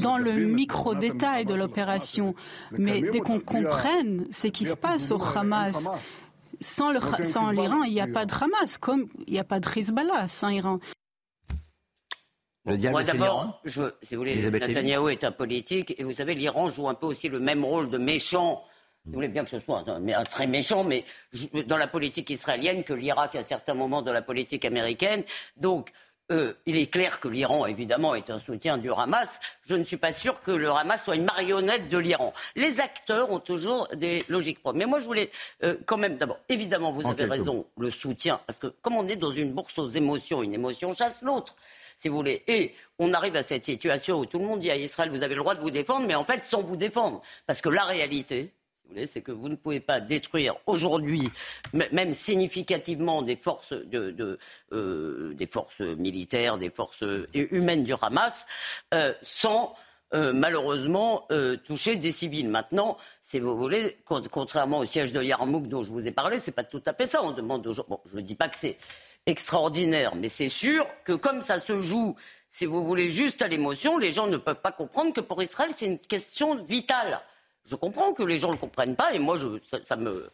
[0.03, 2.35] dans le micro-détail de l'opération.
[2.72, 5.88] Mais dès qu'on comprenne ce qui se passe au Hamas,
[6.61, 6.90] sans
[7.51, 10.49] l'Iran, il n'y a pas de Hamas, comme il n'y a pas de Hezbollah sans
[10.49, 10.79] Iran.
[12.66, 16.94] Moi d'abord, si vous voulez, Netanyahu est un politique et vous savez, l'Iran joue un
[16.94, 18.64] peu aussi le même rôle de méchant.
[19.05, 21.05] Vous voulez bien que ce soit un, très méchant, mais
[21.68, 25.22] dans la politique israélienne que l'Irak à certains moments dans la politique américaine.
[25.57, 25.92] Donc,
[26.33, 29.38] euh, il est clair que l'Iran, évidemment, est un soutien du Hamas.
[29.68, 32.35] Je ne suis pas sûr que le Hamas soit une marionnette de l'Iran.
[32.57, 34.76] Les acteurs ont toujours des logiques propres.
[34.76, 35.31] Mais moi, je voulais
[35.62, 39.14] euh, quand même, d'abord, évidemment, vous avez raison, le soutien, parce que comme on est
[39.14, 41.55] dans une bourse aux émotions, une émotion chasse l'autre
[41.97, 42.43] si vous voulez.
[42.47, 45.35] Et on arrive à cette situation où tout le monde dit à Israël, vous avez
[45.35, 47.23] le droit de vous défendre, mais en fait sans vous défendre.
[47.47, 48.53] Parce que la réalité,
[49.07, 51.31] c'est que vous ne pouvez pas détruire aujourd'hui,
[51.73, 57.05] même significativement, des forces, euh, des forces militaires, des forces
[57.35, 58.47] humaines du Hamas,
[58.95, 59.75] euh, sans
[60.15, 61.27] euh, malheureusement
[61.65, 62.49] toucher des civils.
[62.49, 63.99] Maintenant, si vous voulez,
[64.31, 67.07] contrairement au siège de Yarmouk dont je vous ai parlé, c'est pas tout à fait
[67.07, 67.23] ça.
[67.23, 68.79] On demande aux Bon, je ne dis pas que c'est
[69.27, 72.15] extraordinaire, mais c'est sûr que comme ça se joue,
[72.49, 75.71] si vous voulez, juste à l'émotion, les gens ne peuvent pas comprendre que pour Israël,
[75.77, 77.21] c'est une question vitale.
[77.67, 80.31] Je comprends que les gens ne le comprennent pas et moi, je, ça, me.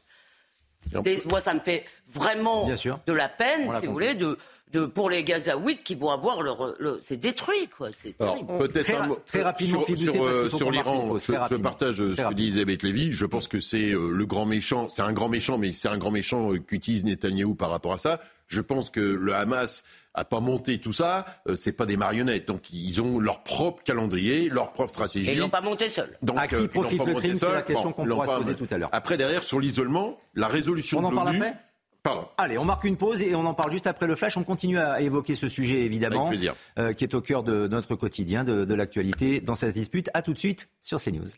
[1.31, 4.39] moi, ça me fait vraiment de la peine, si vous voulez, de,
[4.73, 6.75] de, pour les Gazaouites qui vont avoir leur.
[7.03, 7.89] c'est détruit, quoi.
[7.97, 11.19] C'est Peut-être très, très, rapidement sur, euh, sur, l'Iran.
[11.19, 13.13] Je, partage ce que dit Elisabeth Lévy.
[13.13, 14.89] Je pense que c'est euh, le grand méchant.
[14.89, 17.99] C'est un grand méchant, mais c'est un grand méchant euh, qu'utilise Netanyahou par rapport à
[17.99, 18.21] ça.
[18.49, 19.83] Je pense que le Hamas
[20.15, 22.47] a pas monté tout ça, euh, c'est pas des marionnettes.
[22.47, 25.31] Donc ils ont leur propre calendrier, leur propre stratégie.
[25.31, 26.19] Et ils l'ont pas monté seul.
[26.23, 27.37] Donc, à qui euh, profite le crime?
[27.37, 28.91] C'est la question qu'on pourra se poser tout à l'heure.
[28.93, 31.57] Après derrière sur l'isolement, la résolution on en parle après?
[32.03, 32.27] Pardon.
[32.37, 34.37] Allez, on marque une pause et on en parle juste après le flash.
[34.37, 36.31] On continue à évoquer ce sujet, évidemment,
[36.79, 40.11] euh, qui est au cœur de notre quotidien, de, de l'actualité dans cette dispute.
[40.13, 41.29] À tout de suite sur CNews.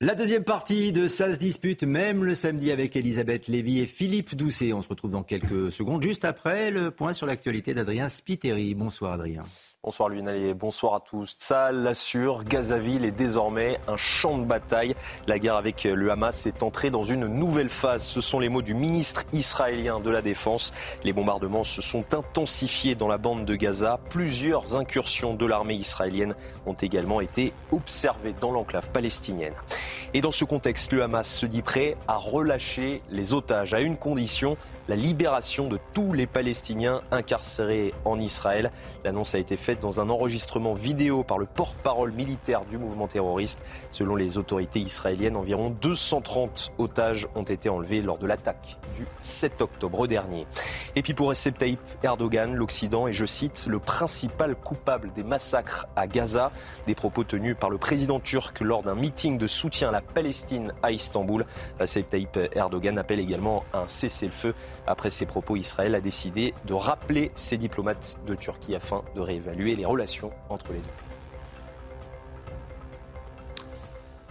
[0.00, 4.36] La deuxième partie de Ça se dispute, même le samedi avec Elisabeth Lévy et Philippe
[4.36, 4.72] Doucet.
[4.72, 8.76] On se retrouve dans quelques secondes, juste après le point sur l'actualité d'Adrien Spiteri.
[8.76, 9.42] Bonsoir Adrien.
[9.84, 11.36] Bonsoir Lionel et bonsoir à tous.
[11.38, 14.96] Ça l'assure, Gazaville est désormais un champ de bataille.
[15.28, 18.02] La guerre avec le Hamas est entrée dans une nouvelle phase.
[18.02, 20.72] Ce sont les mots du ministre israélien de la Défense.
[21.04, 24.00] Les bombardements se sont intensifiés dans la bande de Gaza.
[24.10, 26.34] Plusieurs incursions de l'armée israélienne
[26.66, 29.54] ont également été observées dans l'enclave palestinienne.
[30.14, 33.98] Et dans ce contexte, le Hamas se dit prêt à relâcher les otages à une
[33.98, 34.56] condition,
[34.88, 38.72] la libération de tous les Palestiniens incarcérés en Israël.
[39.04, 43.60] L'annonce a été faite dans un enregistrement vidéo par le porte-parole militaire du mouvement terroriste.
[43.90, 49.60] Selon les autorités israéliennes, environ 230 otages ont été enlevés lors de l'attaque du 7
[49.60, 50.46] octobre dernier.
[50.96, 55.86] Et puis pour Recep Tayyip Erdogan, l'Occident est, je cite, le principal coupable des massacres
[55.96, 56.50] à Gaza.
[56.86, 60.72] Des propos tenus par le président turc lors d'un meeting de soutien à la Palestine
[60.82, 61.44] à Istanbul.
[61.78, 64.54] Recep Tayyip Erdogan appelle également un cessez-le-feu
[64.86, 69.76] après ces propos, Israël a décidé de rappeler ses diplomates de Turquie afin de réévaluer
[69.76, 70.84] les relations entre les deux.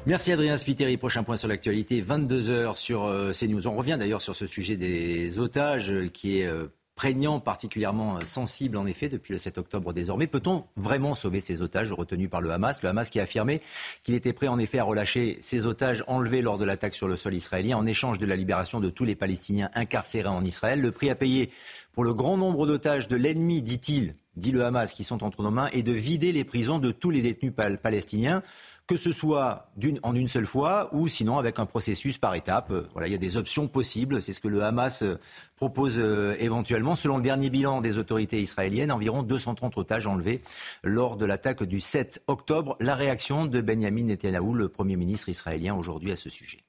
[0.05, 0.95] Merci Adrien Spiteri.
[0.95, 3.67] Prochain point sur l'actualité, 22h sur euh, CNews.
[3.67, 6.67] On revient d'ailleurs sur ce sujet des otages qui est euh,
[6.97, 10.25] prégnant, particulièrement sensible en effet depuis le 7 octobre désormais.
[10.27, 12.81] Peut-on vraiment sauver ces otages retenus par le Hamas?
[12.81, 13.61] Le Hamas qui a affirmé
[14.03, 17.15] qu'il était prêt en effet à relâcher ces otages enlevés lors de l'attaque sur le
[17.15, 20.81] sol israélien en échange de la libération de tous les Palestiniens incarcérés en Israël.
[20.81, 21.51] Le prix à payer
[21.93, 25.51] pour le grand nombre d'otages de l'ennemi, dit-il, dit le Hamas, qui sont entre nos
[25.51, 28.41] mains, est de vider les prisons de tous les détenus palestiniens
[28.87, 29.69] que ce soit
[30.01, 32.71] en une seule fois ou sinon avec un processus par étapes.
[32.71, 34.21] Euh, il y a des options possibles.
[34.21, 35.19] C'est ce que le Hamas euh,
[35.57, 36.95] propose euh, éventuellement.
[36.95, 40.41] Selon le dernier bilan des autorités israéliennes, environ 230 otages enlevés
[40.83, 42.77] lors de l'attaque du 7 octobre.
[42.79, 46.63] La réaction de Benjamin Netanyahu, le Premier ministre israélien, aujourd'hui à ce sujet.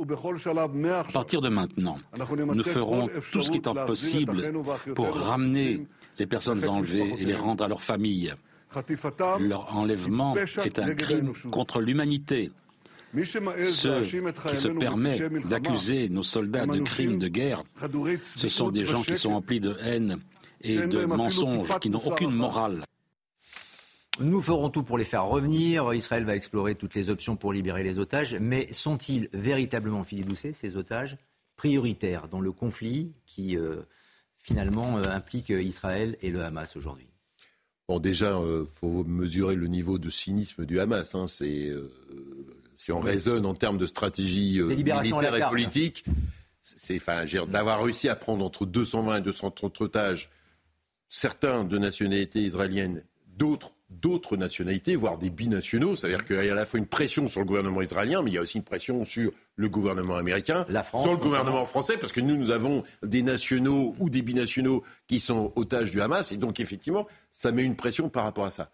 [0.00, 4.52] À partir de maintenant, nous ferons tout ce qui est possible
[4.94, 5.86] pour ramener
[6.18, 8.34] les personnes enlevées et les rendre à leurs familles.
[9.40, 12.50] Leur enlèvement est un crime contre l'humanité.
[13.14, 17.62] Ceux qui se permettent d'accuser nos soldats de crimes de guerre,
[18.22, 20.18] ce sont des gens qui sont emplis de haine
[20.62, 22.84] et de mensonges, qui n'ont aucune morale.
[24.20, 25.92] Nous ferons tout pour les faire revenir.
[25.94, 28.36] Israël va explorer toutes les options pour libérer les otages.
[28.40, 31.16] Mais sont-ils véritablement, Philippe Doucet, ces otages,
[31.56, 33.82] prioritaires dans le conflit qui euh,
[34.38, 37.11] finalement euh, implique Israël et le Hamas aujourd'hui?
[37.92, 41.14] Bon, déjà, il euh, faut mesurer le niveau de cynisme du Hamas.
[41.14, 41.26] Hein.
[41.26, 41.92] C'est, euh,
[42.74, 46.02] si on raisonne en termes de stratégie euh, militaire et politique,
[46.62, 50.30] c'est, enfin, d'avoir réussi à prendre entre 220 et 230 otages,
[51.10, 53.02] certains de nationalité israélienne,
[53.36, 55.94] d'autres d'autres nationalités, voire des binationaux.
[55.94, 58.34] C'est-à-dire qu'il y a à la fois une pression sur le gouvernement israélien, mais il
[58.34, 61.96] y a aussi une pression sur le gouvernement américain, la France, sur le gouvernement français,
[61.98, 66.32] parce que nous, nous avons des nationaux ou des binationaux qui sont otages du Hamas,
[66.32, 68.70] et donc effectivement, ça met une pression par rapport à ça.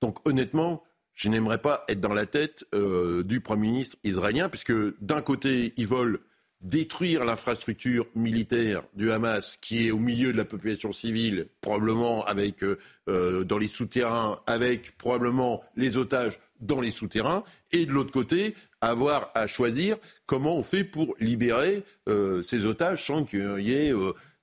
[0.00, 0.82] Donc honnêtement,
[1.14, 5.74] je n'aimerais pas être dans la tête euh, du Premier ministre israélien, puisque d'un côté,
[5.76, 6.20] ils veulent
[6.62, 12.62] détruire l'infrastructure militaire du Hamas qui est au milieu de la population civile, probablement avec
[12.62, 17.42] euh, euh, dans les souterrains, avec probablement les otages dans les souterrains,
[17.72, 23.06] et de l'autre côté, avoir à choisir comment on fait pour libérer euh, ces otages
[23.06, 23.92] sans qu'il y ait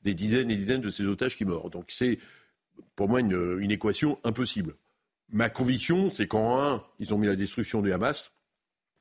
[0.02, 1.70] des dizaines et dizaines de ces otages qui meurent.
[1.70, 2.18] Donc c'est
[2.96, 4.74] pour moi une, une équation impossible.
[5.32, 8.32] Ma conviction, c'est qu'en un, ils ont mis la destruction du Hamas,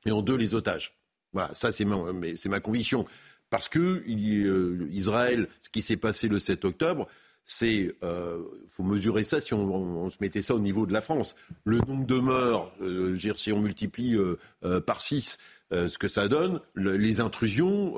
[0.05, 0.97] et en deux, les otages.
[1.33, 3.05] Voilà, ça c'est ma, conviction.
[3.49, 7.07] Parce que euh, Israël, ce qui s'est passé le 7 octobre,
[7.51, 11.35] c'est, euh, faut mesurer ça si on, se mettait ça au niveau de la France.
[11.65, 15.39] Le nombre de morts, euh, si on multiplie euh, par 6,
[15.71, 17.95] ce que ça donne, les intrusions,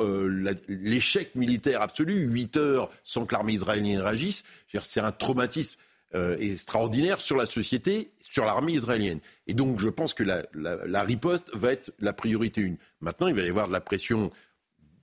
[0.68, 4.44] l'échec militaire absolu, 8 heures sans que l'armée israélienne réagisse,
[4.84, 5.78] c'est un traumatisme
[6.14, 9.20] extraordinaire sur la société, sur l'armée israélienne.
[9.48, 12.76] Et donc je pense que la, la riposte va être la priorité une.
[13.00, 14.32] Maintenant, il va y avoir de la pression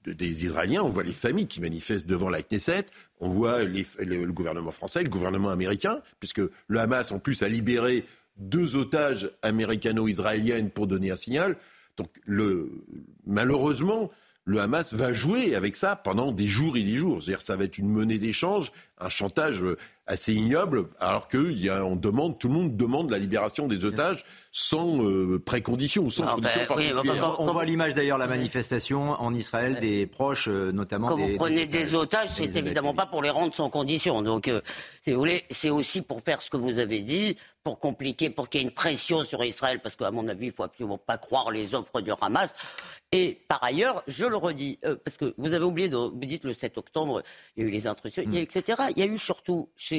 [0.05, 2.87] des Israéliens, on voit les familles qui manifestent devant la Knesset,
[3.21, 8.05] on voit le gouvernement français, le gouvernement américain, puisque le Hamas en plus a libéré
[8.37, 11.57] deux otages américano-israéliennes pour donner un signal.
[11.97, 12.09] Donc
[13.27, 14.11] malheureusement,
[14.45, 17.23] le Hamas va jouer avec ça pendant des jours et des jours.
[17.23, 19.63] C'est-à-dire ça va être une monnaie d'échange, un chantage
[20.09, 23.85] assez ignoble, alors que y a, on demande, tout le monde demande la libération des
[23.85, 26.62] otages sans euh, précondition, sans condition
[27.38, 31.09] on, voit l'image d'ailleurs la manifestation en Israël des proches, euh, notamment.
[31.09, 34.23] Quand vous prenez des, otages, c'est évidemment pas pour les rendre sans condition.
[34.23, 34.62] Donc, euh,
[35.03, 38.49] si vous voulez, c'est aussi pour faire ce que vous avez dit, pour compliquer, pour
[38.49, 41.18] qu'il y ait une pression sur Israël, parce qu'à mon avis, il faut absolument pas
[41.18, 42.55] croire les offres du Hamas.
[43.12, 46.53] Et par ailleurs, je le redis, parce que vous avez oublié de, vous dites le
[46.53, 47.23] 7 octobre,
[47.57, 48.83] il y a eu les intrusions, etc.
[48.94, 49.98] Il y a eu surtout chez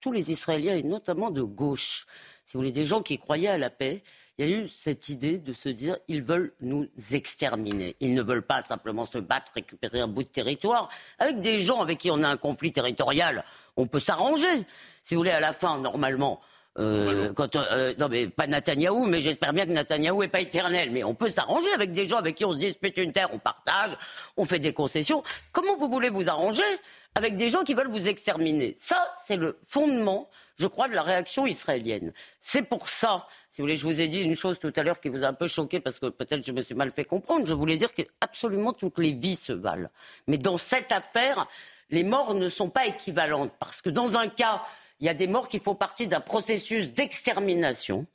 [0.00, 2.06] tous les Israéliens, et notamment de gauche,
[2.46, 4.02] si vous voulez, des gens qui croyaient à la paix,
[4.38, 7.94] il y a eu cette idée de se dire ils veulent nous exterminer.
[8.00, 10.88] Ils ne veulent pas simplement se battre, récupérer un bout de territoire.
[11.18, 13.44] Avec des gens avec qui on a un conflit territorial,
[13.76, 14.66] on peut s'arranger.
[15.02, 16.40] Si vous voulez, à la fin, normalement,
[16.78, 20.90] euh, quand, euh, non mais pas Netanyahou, mais j'espère bien que Netanyahou n'est pas éternel.
[20.92, 23.38] Mais on peut s'arranger avec des gens avec qui on se dispute une terre, on
[23.38, 23.96] partage,
[24.36, 25.22] on fait des concessions.
[25.52, 26.62] Comment vous voulez vous arranger
[27.16, 28.76] avec des gens qui veulent vous exterminer?
[28.78, 32.12] Ça, c'est le fondement, je crois, de la réaction israélienne.
[32.38, 35.00] C'est pour ça, si vous voulez, je vous ai dit une chose tout à l'heure
[35.00, 37.46] qui vous a un peu choqué parce que peut-être je me suis mal fait comprendre.
[37.48, 39.88] Je voulais dire que absolument toutes les vies se valent.
[40.28, 41.48] Mais dans cette affaire,
[41.90, 44.62] les morts ne sont pas équivalentes parce que dans un cas
[45.00, 48.06] il y a des morts qui font partie d'un processus d'extermination.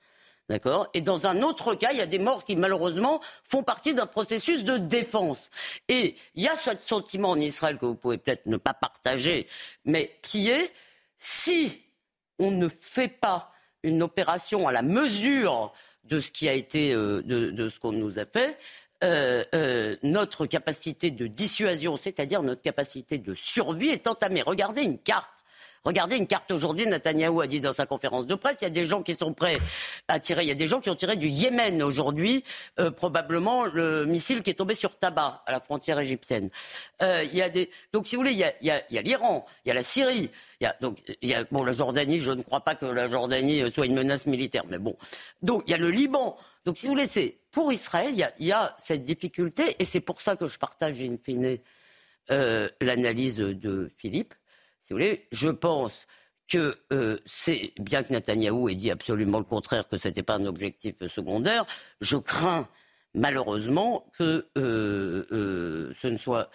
[0.48, 0.88] D'accord?
[0.94, 4.06] Et dans un autre cas, il y a des morts qui, malheureusement, font partie d'un
[4.06, 5.50] processus de défense.
[5.88, 9.48] Et il y a ce sentiment en Israël que vous pouvez peut-être ne pas partager,
[9.86, 10.72] mais qui est
[11.18, 11.82] si
[12.38, 17.24] on ne fait pas une opération à la mesure de ce qui a été, euh,
[17.24, 18.58] de, ce qu'on nous a fait,
[19.04, 24.44] euh, euh, notre capacité de dissuasion, c'est-à-dire notre capacité de survie, est entamée.
[24.44, 25.44] Regardez une carte
[25.86, 28.72] Regardez une carte aujourd'hui, Netanyahou a dit dans sa conférence de presse, il y a
[28.72, 29.58] des gens qui sont prêts
[30.08, 32.44] à tirer, il y a des gens qui ont tiré du Yémen aujourd'hui,
[32.80, 36.50] euh, probablement le missile qui est tombé sur Tabar, à la frontière égyptienne.
[37.04, 37.70] Euh, il y a des...
[37.94, 40.66] Donc si vous voulez, il y a, l'Iran, il y a la Syrie, il y
[40.66, 43.70] a, donc, il y a, bon, la Jordanie, je ne crois pas que la Jordanie
[43.72, 44.98] soit une menace militaire, mais bon.
[45.44, 46.36] Donc, il y a le Liban.
[46.66, 49.76] Donc, si vous voulez, c'est, pour Israël, il y, a, il y a cette difficulté,
[49.78, 51.60] et c'est pour ça que je partage in fine
[52.32, 54.34] euh, l'analyse de Philippe
[54.86, 56.06] si vous voulez, je pense
[56.48, 60.36] que euh, c'est bien que Netanyahou ait dit absolument le contraire, que ce n'était pas
[60.36, 61.66] un objectif secondaire.
[62.02, 62.68] Je crains
[63.16, 66.52] malheureusement que euh, euh, ce ne soit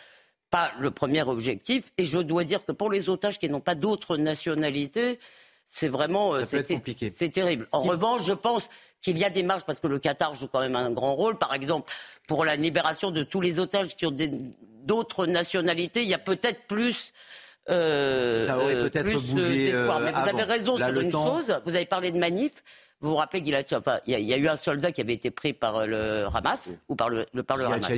[0.49, 1.91] pas le premier objectif.
[1.99, 5.19] Et je dois dire que pour les otages qui n'ont pas d'autre nationalité,
[5.67, 7.67] c'est vraiment c'est terrible.
[7.73, 8.69] En revanche, je pense
[9.03, 11.37] qu'il y a des marges parce que le Qatar joue quand même un grand rôle.
[11.37, 11.93] Par exemple,
[12.29, 14.17] pour la libération de tous les otages qui ont
[14.85, 17.13] d'autres nationalités, il y a peut-être plus
[17.71, 19.75] ça aurait peut-être euh, bougé.
[19.75, 21.61] Euh, Mais vous avez raison sur une chose.
[21.65, 22.63] Vous avez parlé de manif.
[23.01, 25.55] Vous vous rappelez qu'il enfin, il y, a eu un soldat qui avait été pris
[25.55, 27.91] par le Hamas ou par le, par le Hamas.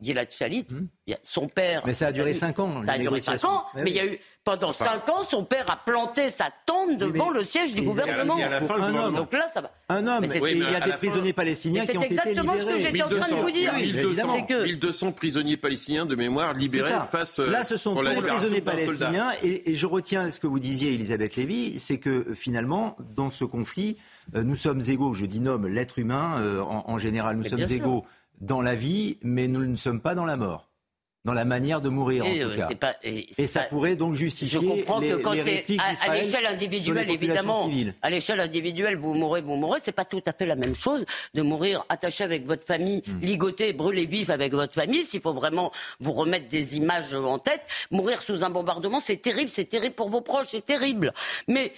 [0.00, 1.14] Gilad Shalit, hmm.
[1.22, 1.82] son père.
[1.84, 2.82] Mais ça a duré 5 ans.
[2.84, 5.66] Ça a duré 5 ans, mais, il y a eu pendant 5 ans, son père
[5.70, 8.36] a planté sa tente devant le siège du gouvernement.
[8.38, 9.16] un homme.
[9.16, 9.70] Donc là, ça va.
[9.88, 10.24] Un homme.
[10.24, 12.24] il y a des prisonniers palestiniens qui ont été libérés.
[12.24, 13.74] C'est exactement ce que j'étais en train de vous dire.
[13.74, 17.38] 1200, prisonniers palestiniens de mémoire libérés face.
[17.38, 19.32] Là, ce sont tous les prisonniers palestiniens.
[19.42, 23.96] Et, je retiens ce que vous disiez, Elisabeth Lévy, c'est que finalement, dans ce conflit,
[24.34, 25.14] euh, nous sommes égaux.
[25.14, 28.04] Je dis nomme l'être humain euh, en, général, nous sommes égaux
[28.40, 30.66] dans la vie, mais nous ne sommes pas dans la mort.
[31.24, 32.96] Dans la manière de mourir, en tout cas.
[33.02, 34.60] et, ça pourrait donc justifier.
[34.60, 35.66] Je comprends que quand c'est
[36.06, 37.68] à, l'échelle individuelle, évidemment,
[38.00, 39.80] à l'échelle individuelle, vous mourrez, vous mourrez.
[39.82, 43.18] C'est pas tout à fait la même chose de mourir attaché avec votre famille, hmm.
[43.20, 45.02] ligoté, brûlé vif avec votre famille.
[45.02, 45.70] S'il faut vraiment
[46.00, 50.08] vous remettre des images en tête, mourir sous un bombardement, c'est terrible, c'est terrible pour
[50.08, 51.12] vos proches, c'est terrible.
[51.48, 51.72] Mais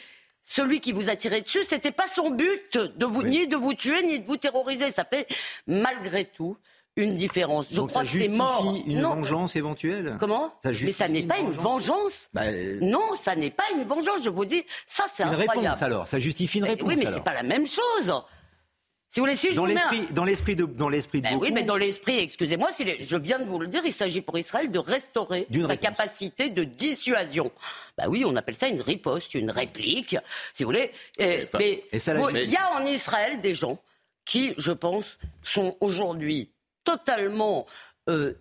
[0.51, 3.73] celui qui vous a tiré dessus, c'était pas son but de vous, ni de vous
[3.73, 4.90] tuer, ni de vous terroriser.
[4.90, 5.29] Ça fait,
[5.69, 6.57] malgré tout,
[6.96, 7.67] une différence.
[7.71, 8.77] Je crois que c'est mort.
[8.85, 10.17] Une vengeance éventuelle?
[10.19, 10.53] Comment?
[10.65, 12.31] Mais ça n'est pas une vengeance?
[12.35, 14.25] Bah, euh, non, ça n'est pas une vengeance.
[14.25, 15.53] Je vous dis, ça c'est incroyable.
[15.55, 16.09] Une réponse alors.
[16.09, 16.88] Ça justifie une réponse.
[16.88, 18.13] Oui, mais c'est pas la même chose.
[19.13, 21.50] Si vous voulez, si je dans l'esprit, dans l'esprit de, dans l'esprit de ben Oui,
[21.50, 24.71] mais dans l'esprit, excusez-moi, si je viens de vous le dire, il s'agit pour Israël
[24.71, 27.50] de restaurer la capacité de dissuasion.
[27.98, 30.17] Ben oui, on appelle ça une riposte, une réplique,
[30.52, 30.92] si vous voulez.
[31.19, 33.81] mais il y a en Israël des gens
[34.25, 36.52] qui, je pense, sont aujourd'hui
[36.85, 37.67] totalement
[38.11, 38.38] euh,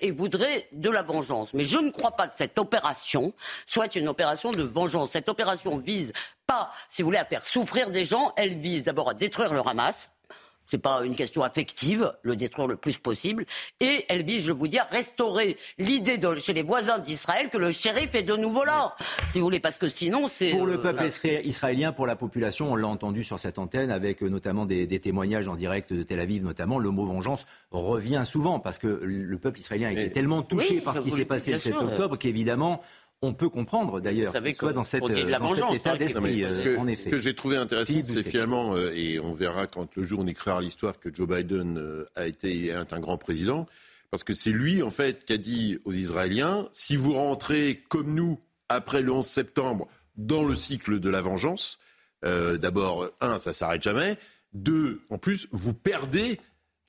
[0.00, 1.52] et voudraient de la vengeance.
[1.54, 3.32] Mais je ne crois pas que cette opération
[3.66, 5.10] soit une opération de vengeance.
[5.10, 6.12] Cette opération vise
[6.46, 9.60] pas, si vous voulez, à faire souffrir des gens, elle vise d'abord à détruire le
[9.66, 10.08] Hamas,
[10.70, 13.46] c'est pas une question affective, le détruire le plus possible.
[13.80, 17.70] Et elle vise, je vous dis, à restaurer l'idée chez les voisins d'Israël que le
[17.70, 18.94] shérif est de nouveau là,
[19.32, 20.50] si vous voulez, parce que sinon c'est...
[20.50, 21.04] Pour le euh, peuple
[21.44, 25.48] israélien, pour la population, on l'a entendu sur cette antenne avec euh, notamment des, témoignages
[25.48, 29.60] en direct de Tel Aviv, notamment, le mot vengeance revient souvent parce que le peuple
[29.60, 32.82] israélien a été tellement touché par ce qui s'est passé le 7 octobre qu'évidemment
[33.22, 35.16] on peut comprendre d'ailleurs qu'il soit dans, cette, cet
[35.74, 36.44] état d'esprit.
[36.44, 37.04] Euh, en effet.
[37.04, 40.26] Ce que j'ai trouvé intéressant, c'est finalement, euh, et on verra quand le jour on
[40.26, 43.66] écrira l'histoire que Joe Biden euh, a été un grand président,
[44.10, 48.14] parce que c'est lui en fait qui a dit aux Israéliens si vous rentrez comme
[48.14, 48.38] nous
[48.68, 51.78] après le 11 septembre dans le cycle de la vengeance,
[52.22, 54.16] d'abord un, ça s'arrête jamais.
[54.52, 56.40] Deux, en plus, vous perdez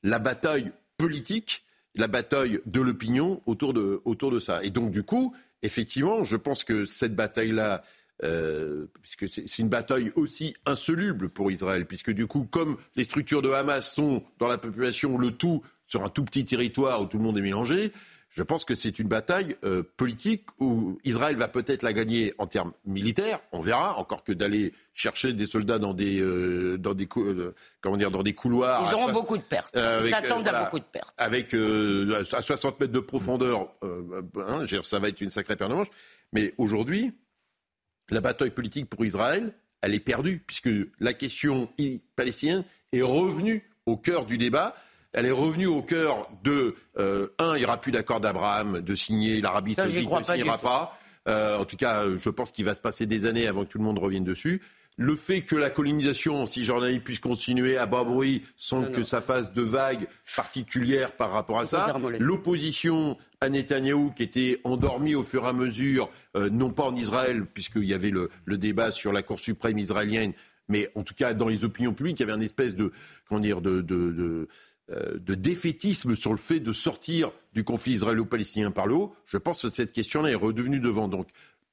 [0.01, 1.63] la bataille politique,
[1.95, 4.63] la bataille de l'opinion autour de, autour de ça.
[4.63, 7.83] Et donc, du coup, effectivement, je pense que cette bataille-là,
[8.23, 13.41] euh, puisque c'est une bataille aussi insoluble pour Israël, puisque du coup, comme les structures
[13.41, 17.17] de Hamas sont dans la population, le tout sur un tout petit territoire où tout
[17.17, 17.91] le monde est mélangé,
[18.29, 22.45] je pense que c'est une bataille euh, politique où Israël va peut-être la gagner en
[22.45, 27.07] termes militaires, on verra, encore que d'aller chercher des soldats dans des, euh, dans des,
[27.17, 28.89] euh, comment dire, dans des couloirs.
[28.91, 29.75] Ils auront beaucoup de pertes.
[29.75, 31.13] Ils s'attendent à beaucoup de pertes.
[31.17, 35.91] Avec à 60 mètres de profondeur, hein, ça va être une sacrée paire de manches.
[36.33, 37.13] Mais aujourd'hui,
[38.09, 40.69] la bataille politique pour Israël, elle est perdue, puisque
[40.99, 41.69] la question
[42.15, 44.75] palestinienne est revenue au cœur du débat
[45.17, 48.95] elle est revenue au cœur de euh, un, il n'y aura plus d'accord d'Abraham de
[48.95, 50.95] signer, l'Arabie Saoudite ne signera pas.
[51.27, 53.79] Euh, en tout cas, je pense qu'il va se passer des années avant que tout
[53.79, 54.61] le monde revienne dessus.
[54.95, 59.19] Le fait que la colonisation en Cisjordanie puisse continuer à bas bruit sans que ça
[59.21, 61.97] fasse de vagues particulières par rapport à ça.
[62.19, 66.95] L'opposition à Netanyahou qui était endormie au fur et à mesure, euh, non pas en
[66.95, 70.33] Israël, puisqu'il y avait le, débat sur la Cour suprême israélienne,
[70.69, 72.91] mais en tout cas dans les opinions publiques, il y avait une espèce de,
[73.27, 74.47] comment dire, de, de euh,
[74.89, 79.61] de défaitisme sur le fait de sortir du conflit israélo-palestinien par le haut, je pense
[79.61, 81.07] que cette question-là est redevenue devant.
[81.07, 81.27] Donc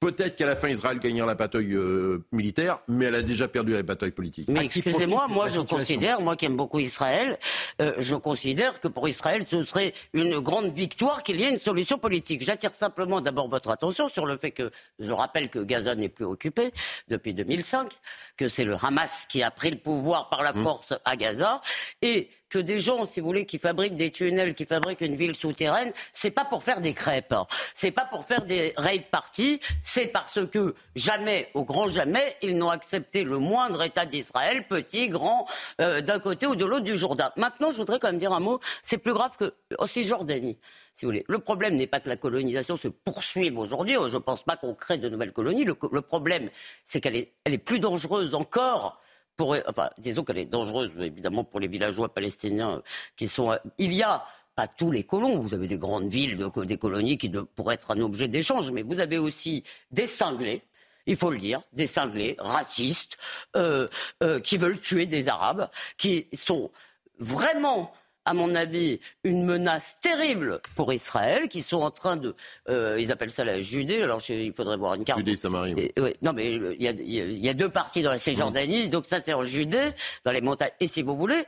[0.05, 3.73] Peut-être qu'à la fin, Israël gagnera la bataille euh, militaire, mais elle a déjà perdu
[3.73, 4.49] la bataille politique.
[4.51, 7.39] Mais excusez-moi, moi je considère, moi qui aime beaucoup Israël,
[7.81, 11.59] euh, je considère que pour Israël, ce serait une grande victoire qu'il y ait une
[11.59, 12.45] solution politique.
[12.45, 16.27] J'attire simplement d'abord votre attention sur le fait que, je rappelle que Gaza n'est plus
[16.27, 16.73] occupé
[17.09, 17.91] depuis 2005,
[18.37, 20.63] que c'est le Hamas qui a pris le pouvoir par la mmh.
[20.63, 21.63] force à Gaza,
[22.03, 25.35] et que des gens, si vous voulez, qui fabriquent des tunnels, qui fabriquent une ville
[25.35, 27.49] souterraine, c'est pas pour faire des crêpes, hein.
[27.75, 32.57] c'est pas pour faire des rave parties, c'est parce que jamais, au grand jamais, ils
[32.57, 35.49] n'ont accepté le moindre État d'Israël, petit, grand,
[35.81, 37.33] euh, d'un côté ou de l'autre du Jourdain.
[37.37, 40.57] Maintenant, je voudrais quand même dire un mot, c'est plus grave que aussi Jordanie.
[40.95, 41.25] Si vous voulez.
[41.27, 43.95] Le problème n'est pas que la colonisation se poursuive aujourd'hui.
[43.95, 45.65] Je ne pense pas qu'on crée de nouvelles colonies.
[45.65, 46.51] Le, problème,
[46.85, 49.01] c'est qu'elle est, est plus dangereuse encore
[49.37, 52.83] pour, enfin, disons qu'elle est dangereuse évidemment pour les villageois palestiniens
[53.17, 53.57] qui sont.
[53.79, 54.25] Il y a
[54.55, 55.39] pas tous les colons.
[55.39, 59.01] Vous avez des grandes villes, des colonies qui pourraient être un objet d'échange, mais vous
[59.01, 60.63] avez aussi des cinglés.
[61.07, 63.19] Il faut le dire, des cinglés racistes
[63.57, 63.89] euh,
[64.23, 65.69] euh, qui veulent tuer des Arabes,
[65.99, 66.71] qui sont
[67.19, 67.93] vraiment
[68.25, 72.35] à mon avis, une menace terrible pour Israël, qui sont en train de,
[72.69, 74.03] euh, ils appellent ça la Judée.
[74.03, 75.19] Alors il faudrait voir une carte.
[75.19, 75.77] Judée, ça m'arrive.
[76.23, 79.91] non, mais il y, a, deux parties dans la Cisjordanie, donc ça c'est en Judée,
[80.25, 80.73] dans les montagnes.
[80.81, 81.45] Et si vous voulez,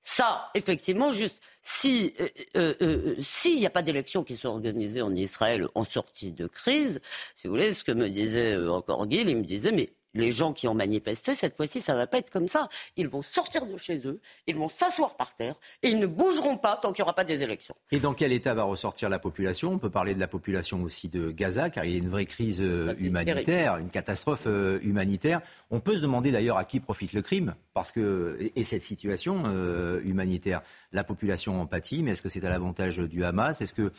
[0.00, 2.14] ça, effectivement, juste si
[2.56, 6.46] euh, euh, s'il n'y a pas d'élections qui sont organisées en Israël en sortie de
[6.46, 7.00] crise,
[7.34, 10.52] si vous voulez, ce que me disait encore Gil, il me disait mais les gens
[10.52, 12.68] qui ont manifesté, cette fois-ci, ça ne va pas être comme ça.
[12.96, 16.56] Ils vont sortir de chez eux, ils vont s'asseoir par terre et ils ne bougeront
[16.56, 17.74] pas tant qu'il n'y aura pas des élections.
[17.90, 19.72] Et dans quel état va ressortir la population?
[19.72, 22.26] On peut parler de la population aussi de Gaza, car il y a une vraie
[22.26, 25.40] crise euh, humanitaire, une catastrophe euh, humanitaire.
[25.70, 29.42] On peut se demander d'ailleurs à qui profite le crime, parce que et cette situation
[29.46, 30.62] euh, humanitaire
[30.96, 33.60] la population en pâtit, mais est-ce que c'est à l'avantage du Hamas?
[33.60, 33.92] Est-ce que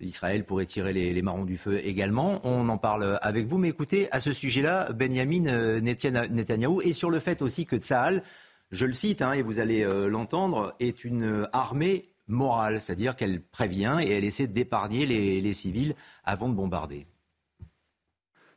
[0.00, 2.40] Israël pourrait tirer les, marrons du feu également?
[2.44, 7.10] On en parle avec vous, mais écoutez, à ce sujet-là, Benjamin euh, Netanyahou, et sur
[7.10, 8.22] le fait aussi que Tsahal,
[8.70, 13.42] je le cite, hein, et vous allez euh, l'entendre, est une armée morale, c'est-à-dire qu'elle
[13.42, 15.94] prévient et elle essaie d'épargner les, civils
[16.24, 17.06] avant de bombarder.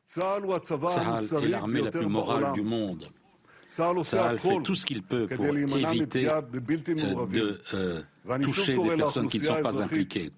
[0.07, 3.09] Tsahal est l'armée la plus morale du monde.
[3.71, 8.01] Tsahal fait tout ce qu'il peut pour éviter euh, de euh,
[8.41, 10.31] toucher des personnes qui ne sont pas impliquées.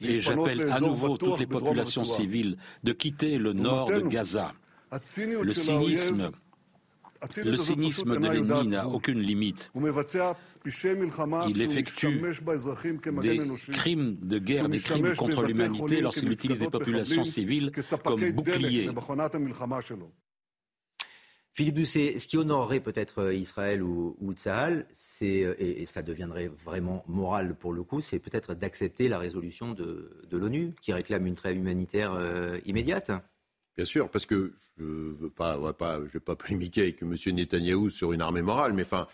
[0.00, 4.52] Et j'appelle à nouveau toutes les populations civiles de quitter le nord de Gaza.
[4.90, 6.30] Le cynisme,
[7.44, 9.70] le cynisme de l'ennemi n'a aucune limite.
[11.48, 12.20] Il effectue
[13.22, 13.40] des
[13.72, 17.70] crimes de guerre, des crimes contre l'humanité lorsqu'il utilise des populations civiles
[18.04, 18.90] comme boucliers.
[21.56, 26.02] Philippe Doucet, ce qui honorerait peut-être euh, Israël ou, ou Tzahal, c'est, euh, et, ça
[26.02, 31.26] deviendrait vraiment moral pour le coup, c'est peut-être d'accepter la résolution de, l'ONU qui réclame
[31.26, 33.10] une trêve humanitaire euh, immédiate.
[33.74, 37.14] Bien sûr, parce que je ne veux pas, pas, je vais pas polémiquer avec M.
[37.14, 39.06] Netanyahou sur une armée morale, mais enfin,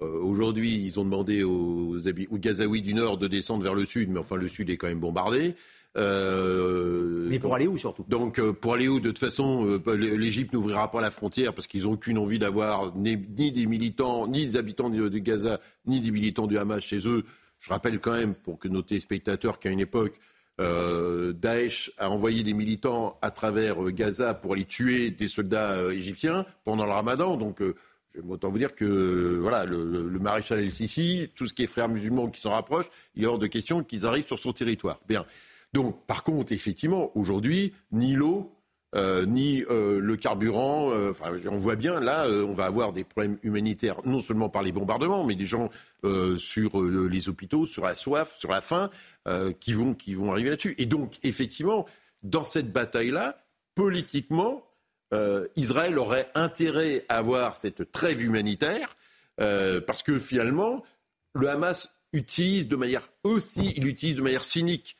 [0.00, 4.18] aujourd'hui, ils ont demandé aux, aux Gazaouis du Nord de descendre vers le Sud, mais
[4.18, 5.54] enfin, le Sud est quand même bombardé.
[5.96, 8.04] Euh, Mais pour aller où surtout?
[8.08, 11.66] Donc euh, pour aller où De toute façon, euh, l'Égypte n'ouvrira pas la frontière parce
[11.66, 16.10] qu'ils n'ont aucune envie d'avoir ni, des militants, ni des habitants de, Gaza, ni des
[16.10, 17.24] militants du Hamas chez eux.
[17.60, 20.14] Je rappelle quand même, pour que nos téléspectateurs, qu'à une époque,
[20.58, 26.84] Daesh a envoyé des militants à travers Gaza pour aller tuer des soldats égyptiens pendant
[26.84, 27.36] le ramadan.
[27.36, 27.62] Donc,
[28.28, 32.28] autant vous dire que voilà, le, le maréchal El-Sisi, tout ce qui est frères musulmans
[32.28, 35.00] qui s'en rapprochent, il est hors de question qu'ils arrivent sur son territoire.
[35.08, 35.24] Bien.
[35.72, 38.56] Donc, par contre, effectivement, aujourd'hui, ni l'eau,
[38.94, 40.90] euh, ni euh, le carburant.
[40.92, 41.12] Euh,
[41.50, 45.24] on voit bien, là, on va avoir des problèmes humanitaires, non seulement par les bombardements,
[45.24, 45.70] mais des gens
[46.38, 48.90] sur les hôpitaux, sur la soif, sur la faim,
[49.58, 50.76] qui, vont, qui vont arriver là-dessus.
[50.78, 51.84] Et donc, effectivement,
[52.22, 53.44] dans cette bataille-là,
[53.74, 54.62] politiquement,
[55.56, 58.96] Israël aurait intérêt à avoir cette trêve humanitaire,
[59.36, 60.84] parce que finalement,
[61.34, 64.96] le Hamas utilise de manière aussi, il utilise de manière cynique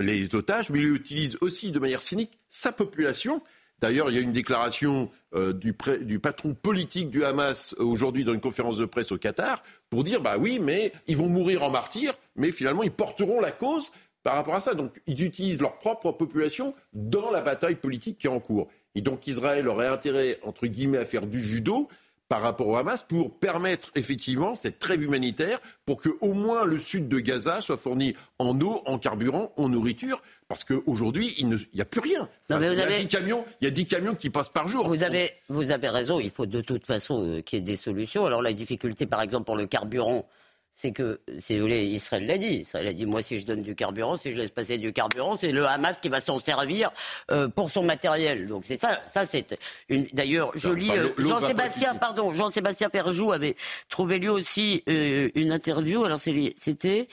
[0.00, 3.42] les otages, mais il utilise aussi de manière cynique sa population.
[3.80, 8.34] D'ailleurs, il y a une déclaration euh, du, patron politique du Hamas euh, aujourd'hui dans
[8.34, 11.70] une conférence de presse au Qatar pour dire bah oui, mais ils vont mourir en
[11.70, 13.90] martyrs, mais finalement ils porteront la cause
[14.22, 14.74] par rapport à ça.
[14.74, 18.68] Donc ils utilisent leur propre population dans la bataille politique qui est en cours.
[18.94, 21.88] Et donc Israël aurait intérêt, entre guillemets, à faire du judo
[22.30, 26.78] par rapport au Hamas pour permettre effectivement cette trêve humanitaire pour que au moins le
[26.78, 31.80] sud de Gaza soit fourni en eau, en carburant, en nourriture, parce qu'aujourd'hui, il n'y
[31.80, 32.28] a plus rien.
[32.48, 34.86] il, y a 10 camions, il y a 10 camions qui passent par jour.
[34.86, 37.74] Vous avez, vous avez raison, il faut de toute façon euh, qu'il y ait des
[37.74, 38.24] solutions.
[38.26, 40.28] Alors la difficulté, par exemple, pour le carburant,
[40.72, 42.60] c'est que, si vous voulez, Israël l'a dit.
[42.60, 45.36] Israël a dit, moi, si je donne du carburant, si je laisse passer du carburant,
[45.36, 46.90] c'est le Hamas qui va s'en servir
[47.30, 48.46] euh, pour son matériel.
[48.46, 49.58] Donc c'est ça, ça c'est
[49.88, 50.04] une.
[50.12, 53.56] D'ailleurs, je lis euh, Jean-Sébastien, pardon, Jean-Sébastien Ferjou avait
[53.90, 56.04] trouvé lui aussi euh, une interview.
[56.04, 57.08] Alors c'était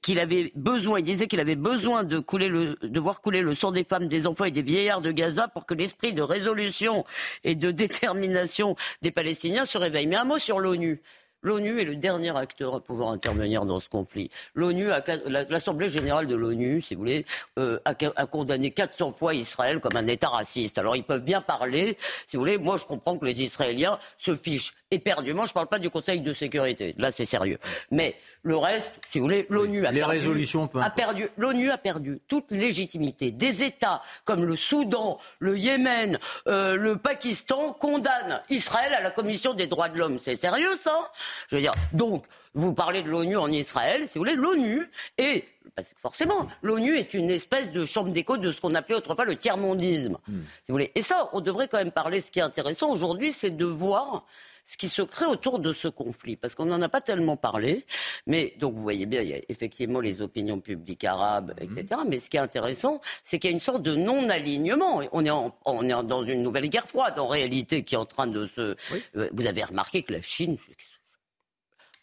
[0.00, 3.52] qu'il avait besoin, il disait qu'il avait besoin de couler le, de voir couler le
[3.52, 7.04] sang des femmes, des enfants et des vieillards de Gaza pour que l'esprit de résolution
[7.42, 10.06] et de détermination des Palestiniens se réveille.
[10.06, 11.02] Mais un mot sur l'ONU.
[11.42, 14.30] L'ONU est le dernier acteur à pouvoir intervenir dans ce conflit.
[14.54, 14.90] L'ONU,
[15.26, 17.24] l'Assemblée générale de l'ONU, si vous voulez,
[17.58, 20.76] euh, a, a, condamné 400 fois Israël comme un État raciste.
[20.76, 22.58] Alors ils peuvent bien parler, si vous voulez.
[22.58, 25.46] Moi, je comprends que les Israéliens se fichent éperdument.
[25.46, 26.94] Je ne parle pas du Conseil de sécurité.
[26.98, 27.58] Là, c'est sérieux.
[27.90, 31.28] Mais le reste, si vous voulez, l'ONU a, a perdu.
[31.36, 33.30] L'ONU a perdu toute légitimité.
[33.30, 39.52] Des États comme le Soudan, le Yémen, euh, le Pakistan condamnent Israël à la Commission
[39.52, 40.18] des droits de l'homme.
[40.18, 41.10] C'est sérieux, ça?
[41.48, 41.74] Je veux dire.
[41.92, 42.24] Donc,
[42.54, 44.88] vous parlez de l'ONU en Israël, si vous voulez, l'ONU
[45.18, 45.44] est
[45.76, 49.24] parce que forcément, l'ONU est une espèce de chambre d'écho de ce qu'on appelait autrefois
[49.24, 50.18] le tiers-mondisme.
[50.26, 50.40] Hmm.
[50.64, 50.90] Si vous voulez.
[50.94, 52.20] Et ça, on devrait quand même parler.
[52.20, 54.24] Ce qui est intéressant aujourd'hui, c'est de voir
[54.64, 57.86] ce qui se crée autour de ce conflit, parce qu'on n'en a pas tellement parlé,
[58.26, 61.78] mais donc vous voyez bien, il y a effectivement les opinions publiques arabes, mhm.
[61.78, 62.00] etc.
[62.06, 65.02] Mais ce qui est intéressant, c'est qu'il y a une sorte de non-alignement.
[65.12, 68.26] On est, on est dans une nouvelle guerre froide, en réalité, qui est en train
[68.26, 68.76] de se...
[69.16, 70.56] Euh, vous avez remarqué que la Chine,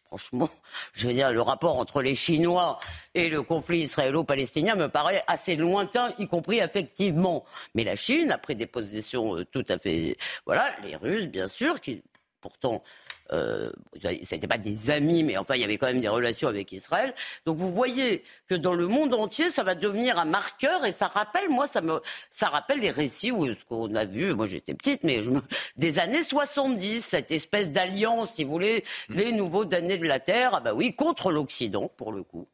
[0.07, 0.49] franchement,
[0.93, 2.79] je veux dire, le rapport entre les Chinois
[3.13, 7.45] et le conflit israélo-palestinien me paraît assez lointain, y compris effectivement.
[7.75, 11.47] Mais la Chine a pris des positions euh, tout à fait, voilà, les Russes, bien
[11.47, 12.01] sûr, qui
[12.41, 12.83] pourtant,
[13.31, 13.71] euh,
[14.01, 16.71] ce n'étaient pas des amis, mais enfin, il y avait quand même des relations avec
[16.71, 17.13] Israël.
[17.45, 21.07] Donc vous voyez que dans le monde entier, ça va devenir un marqueur et ça
[21.07, 24.73] rappelle, moi, ça me, ça rappelle les récits où ce qu'on a vu, moi j'étais
[24.73, 25.31] petite, mais je
[25.77, 29.15] des années 70, cette espèce d'alliance, si vous voulez, mm.
[29.15, 32.47] les nouveaux damnés de la Terre, ah bah oui, contre l'Occident, pour le coup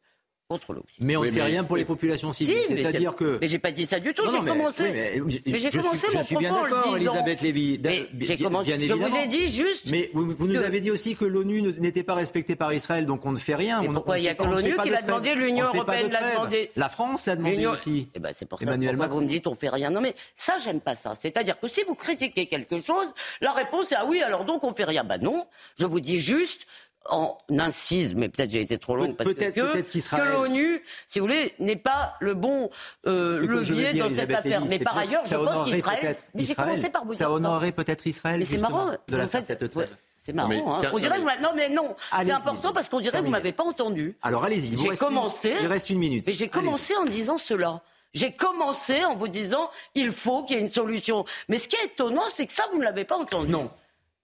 [1.00, 2.56] mais on ne fait rien pour les populations civiles.
[2.68, 3.38] C'est-à-dire que.
[3.40, 4.22] Mais j'ai pas dit ça du tout.
[4.30, 4.92] J'ai commencé.
[4.92, 7.12] Mais, j'ai commencé mon propos en le disant.
[7.14, 7.80] Elisabeth Lévy.
[7.82, 8.78] Mais j'ai commencé.
[8.78, 9.90] je vous ai dit juste.
[9.90, 13.32] Mais vous, nous avez dit aussi que l'ONU n'était pas respectée par Israël, donc on
[13.32, 13.82] ne fait rien.
[13.82, 16.70] Et pourquoi il y a que l'ONU qui l'a demandé L'Union européenne l'a demandé.
[16.76, 18.08] La France l'a demandé aussi.
[18.14, 19.90] Eh ben, c'est pour ça que vous me dites on fait rien.
[19.90, 21.14] Non mais ça j'aime pas ça.
[21.14, 23.06] C'est-à-dire que si vous critiquez quelque chose,
[23.40, 25.04] la réponse est ah oui alors donc on fait rien.
[25.04, 25.46] Bah non.
[25.78, 26.66] Je vous dis juste
[27.10, 31.52] on incise, mais peut-être j'ai été trop long parce que, que l'ONU, si vous voulez,
[31.58, 32.70] n'est pas le bon
[33.06, 34.64] euh, levier dans cette affaire.
[34.64, 36.16] mais par ailleurs, je pense qu'Israël.
[36.34, 38.38] Mais j'ai commencé par vous ça honorerait peut-être Israël.
[38.38, 38.92] Mais c'est marrant.
[39.08, 39.90] De la fait, cette trêve.
[40.18, 40.50] C'est marrant.
[40.50, 40.88] Hein.
[40.92, 41.94] On dirait non, mais non.
[42.22, 44.16] C'est important parce qu'on dirait que vous m'avez pas entendu.
[44.22, 44.78] Alors allez-y.
[44.78, 45.54] J'ai commencé.
[45.60, 46.26] Il reste une minute.
[46.26, 47.82] Mais j'ai commencé en disant cela.
[48.14, 51.24] J'ai commencé en vous disant il faut qu'il y ait une solution.
[51.48, 53.50] Mais ce qui est étonnant, c'est que ça, vous ne l'avez pas entendu.
[53.50, 53.70] Non.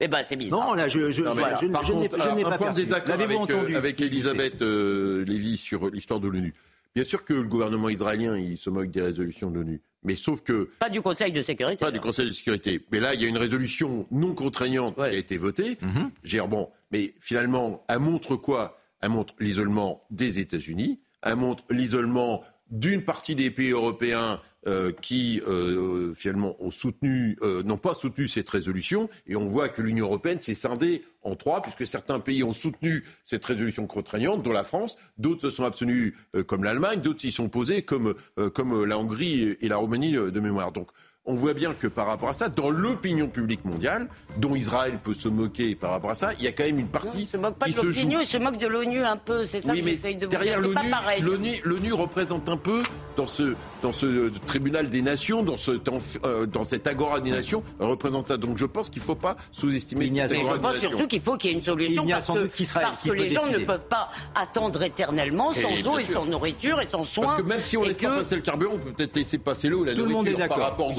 [0.00, 0.68] Eh ben, c'est bizarre.
[0.68, 1.56] Non, là, je, je, voilà.
[1.56, 6.28] je, je n'ai pas point désaccord avec, entendu, avec Elisabeth euh, Lévy sur l'histoire de
[6.28, 6.54] l'ONU.
[6.94, 9.80] Bien sûr que le gouvernement israélien, il se moque des résolutions de l'ONU.
[10.02, 10.70] Mais sauf que.
[10.78, 11.84] Pas du Conseil de sécurité.
[11.84, 12.84] Pas du Conseil de sécurité.
[12.90, 15.78] Mais là, il y a une résolution non contraignante qui a été votée.
[15.82, 18.78] Mm bon, mais finalement, elle montre quoi?
[19.02, 21.00] Elle montre l'isolement des États-Unis.
[21.22, 27.62] Elle montre l'isolement d'une partie des pays européens euh, qui euh, finalement ont soutenu, euh,
[27.62, 31.62] n'ont pas soutenu cette résolution, et on voit que l'Union européenne s'est scindée en trois,
[31.62, 36.12] puisque certains pays ont soutenu cette résolution contraignante, dont la France, d'autres se sont abstenus
[36.46, 38.14] comme l'Allemagne, d'autres s'y sont posés comme,
[38.54, 40.72] comme la Hongrie et la Roumanie de mémoire.
[41.26, 44.08] On voit bien que par rapport à ça, dans l'opinion publique mondiale,
[44.38, 46.88] dont Israël peut se moquer par rapport à ça, il y a quand même une
[46.88, 47.08] partie.
[47.20, 49.46] il se moque pas de l'opinion, il se moque de l'ONU un peu.
[49.46, 52.82] C'est ça oui, mais de derrière l'ONU, l'ONU représente un peu
[53.16, 55.72] dans ce dans ce tribunal des nations, dans ce
[56.24, 58.36] euh, dans cette agora des nations, représente ça.
[58.36, 60.06] Donc je pense qu'il ne faut pas sous-estimer.
[60.06, 63.12] Il je pense surtout qu'il faut qu'il y ait une solution parce que, parce que
[63.12, 67.26] les gens ne peuvent pas attendre éternellement sans eau et sans nourriture et sans soins.
[67.26, 69.68] Parce que même si on laisse pas passer le carburant, on peut peut-être laisser passer
[69.68, 70.92] l'eau la nourriture par rapport au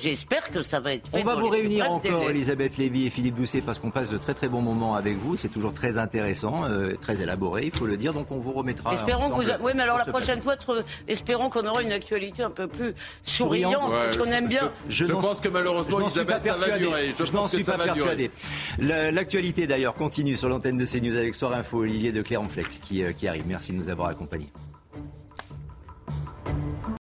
[0.00, 1.20] J'espère que ça va être fait.
[1.20, 4.34] On va vous réunir encore, Elisabeth Lévy et Philippe Doucet, parce qu'on passe de très
[4.34, 5.36] très bons moments avec vous.
[5.36, 8.12] C'est toujours très intéressant, euh, très élaboré, il faut le dire.
[8.12, 8.92] Donc on vous remettra.
[8.92, 9.50] Espérons que vous.
[9.62, 10.56] Oui, mais alors la prochaine fois,
[11.08, 14.72] espérons qu'on aura une actualité un peu plus souriante, parce qu'on aime bien.
[14.88, 17.14] Je, pense que malheureusement, Elisabeth, ça va durer.
[17.18, 18.30] Je, n'en suis pas persuadé.
[18.78, 23.12] L'actualité d'ailleurs continue sur l'antenne de CNews avec Soir Info, Olivier de Clermont-Fleck qui, euh,
[23.12, 23.44] qui arrive.
[23.46, 24.50] Merci de nous avoir accompagnés.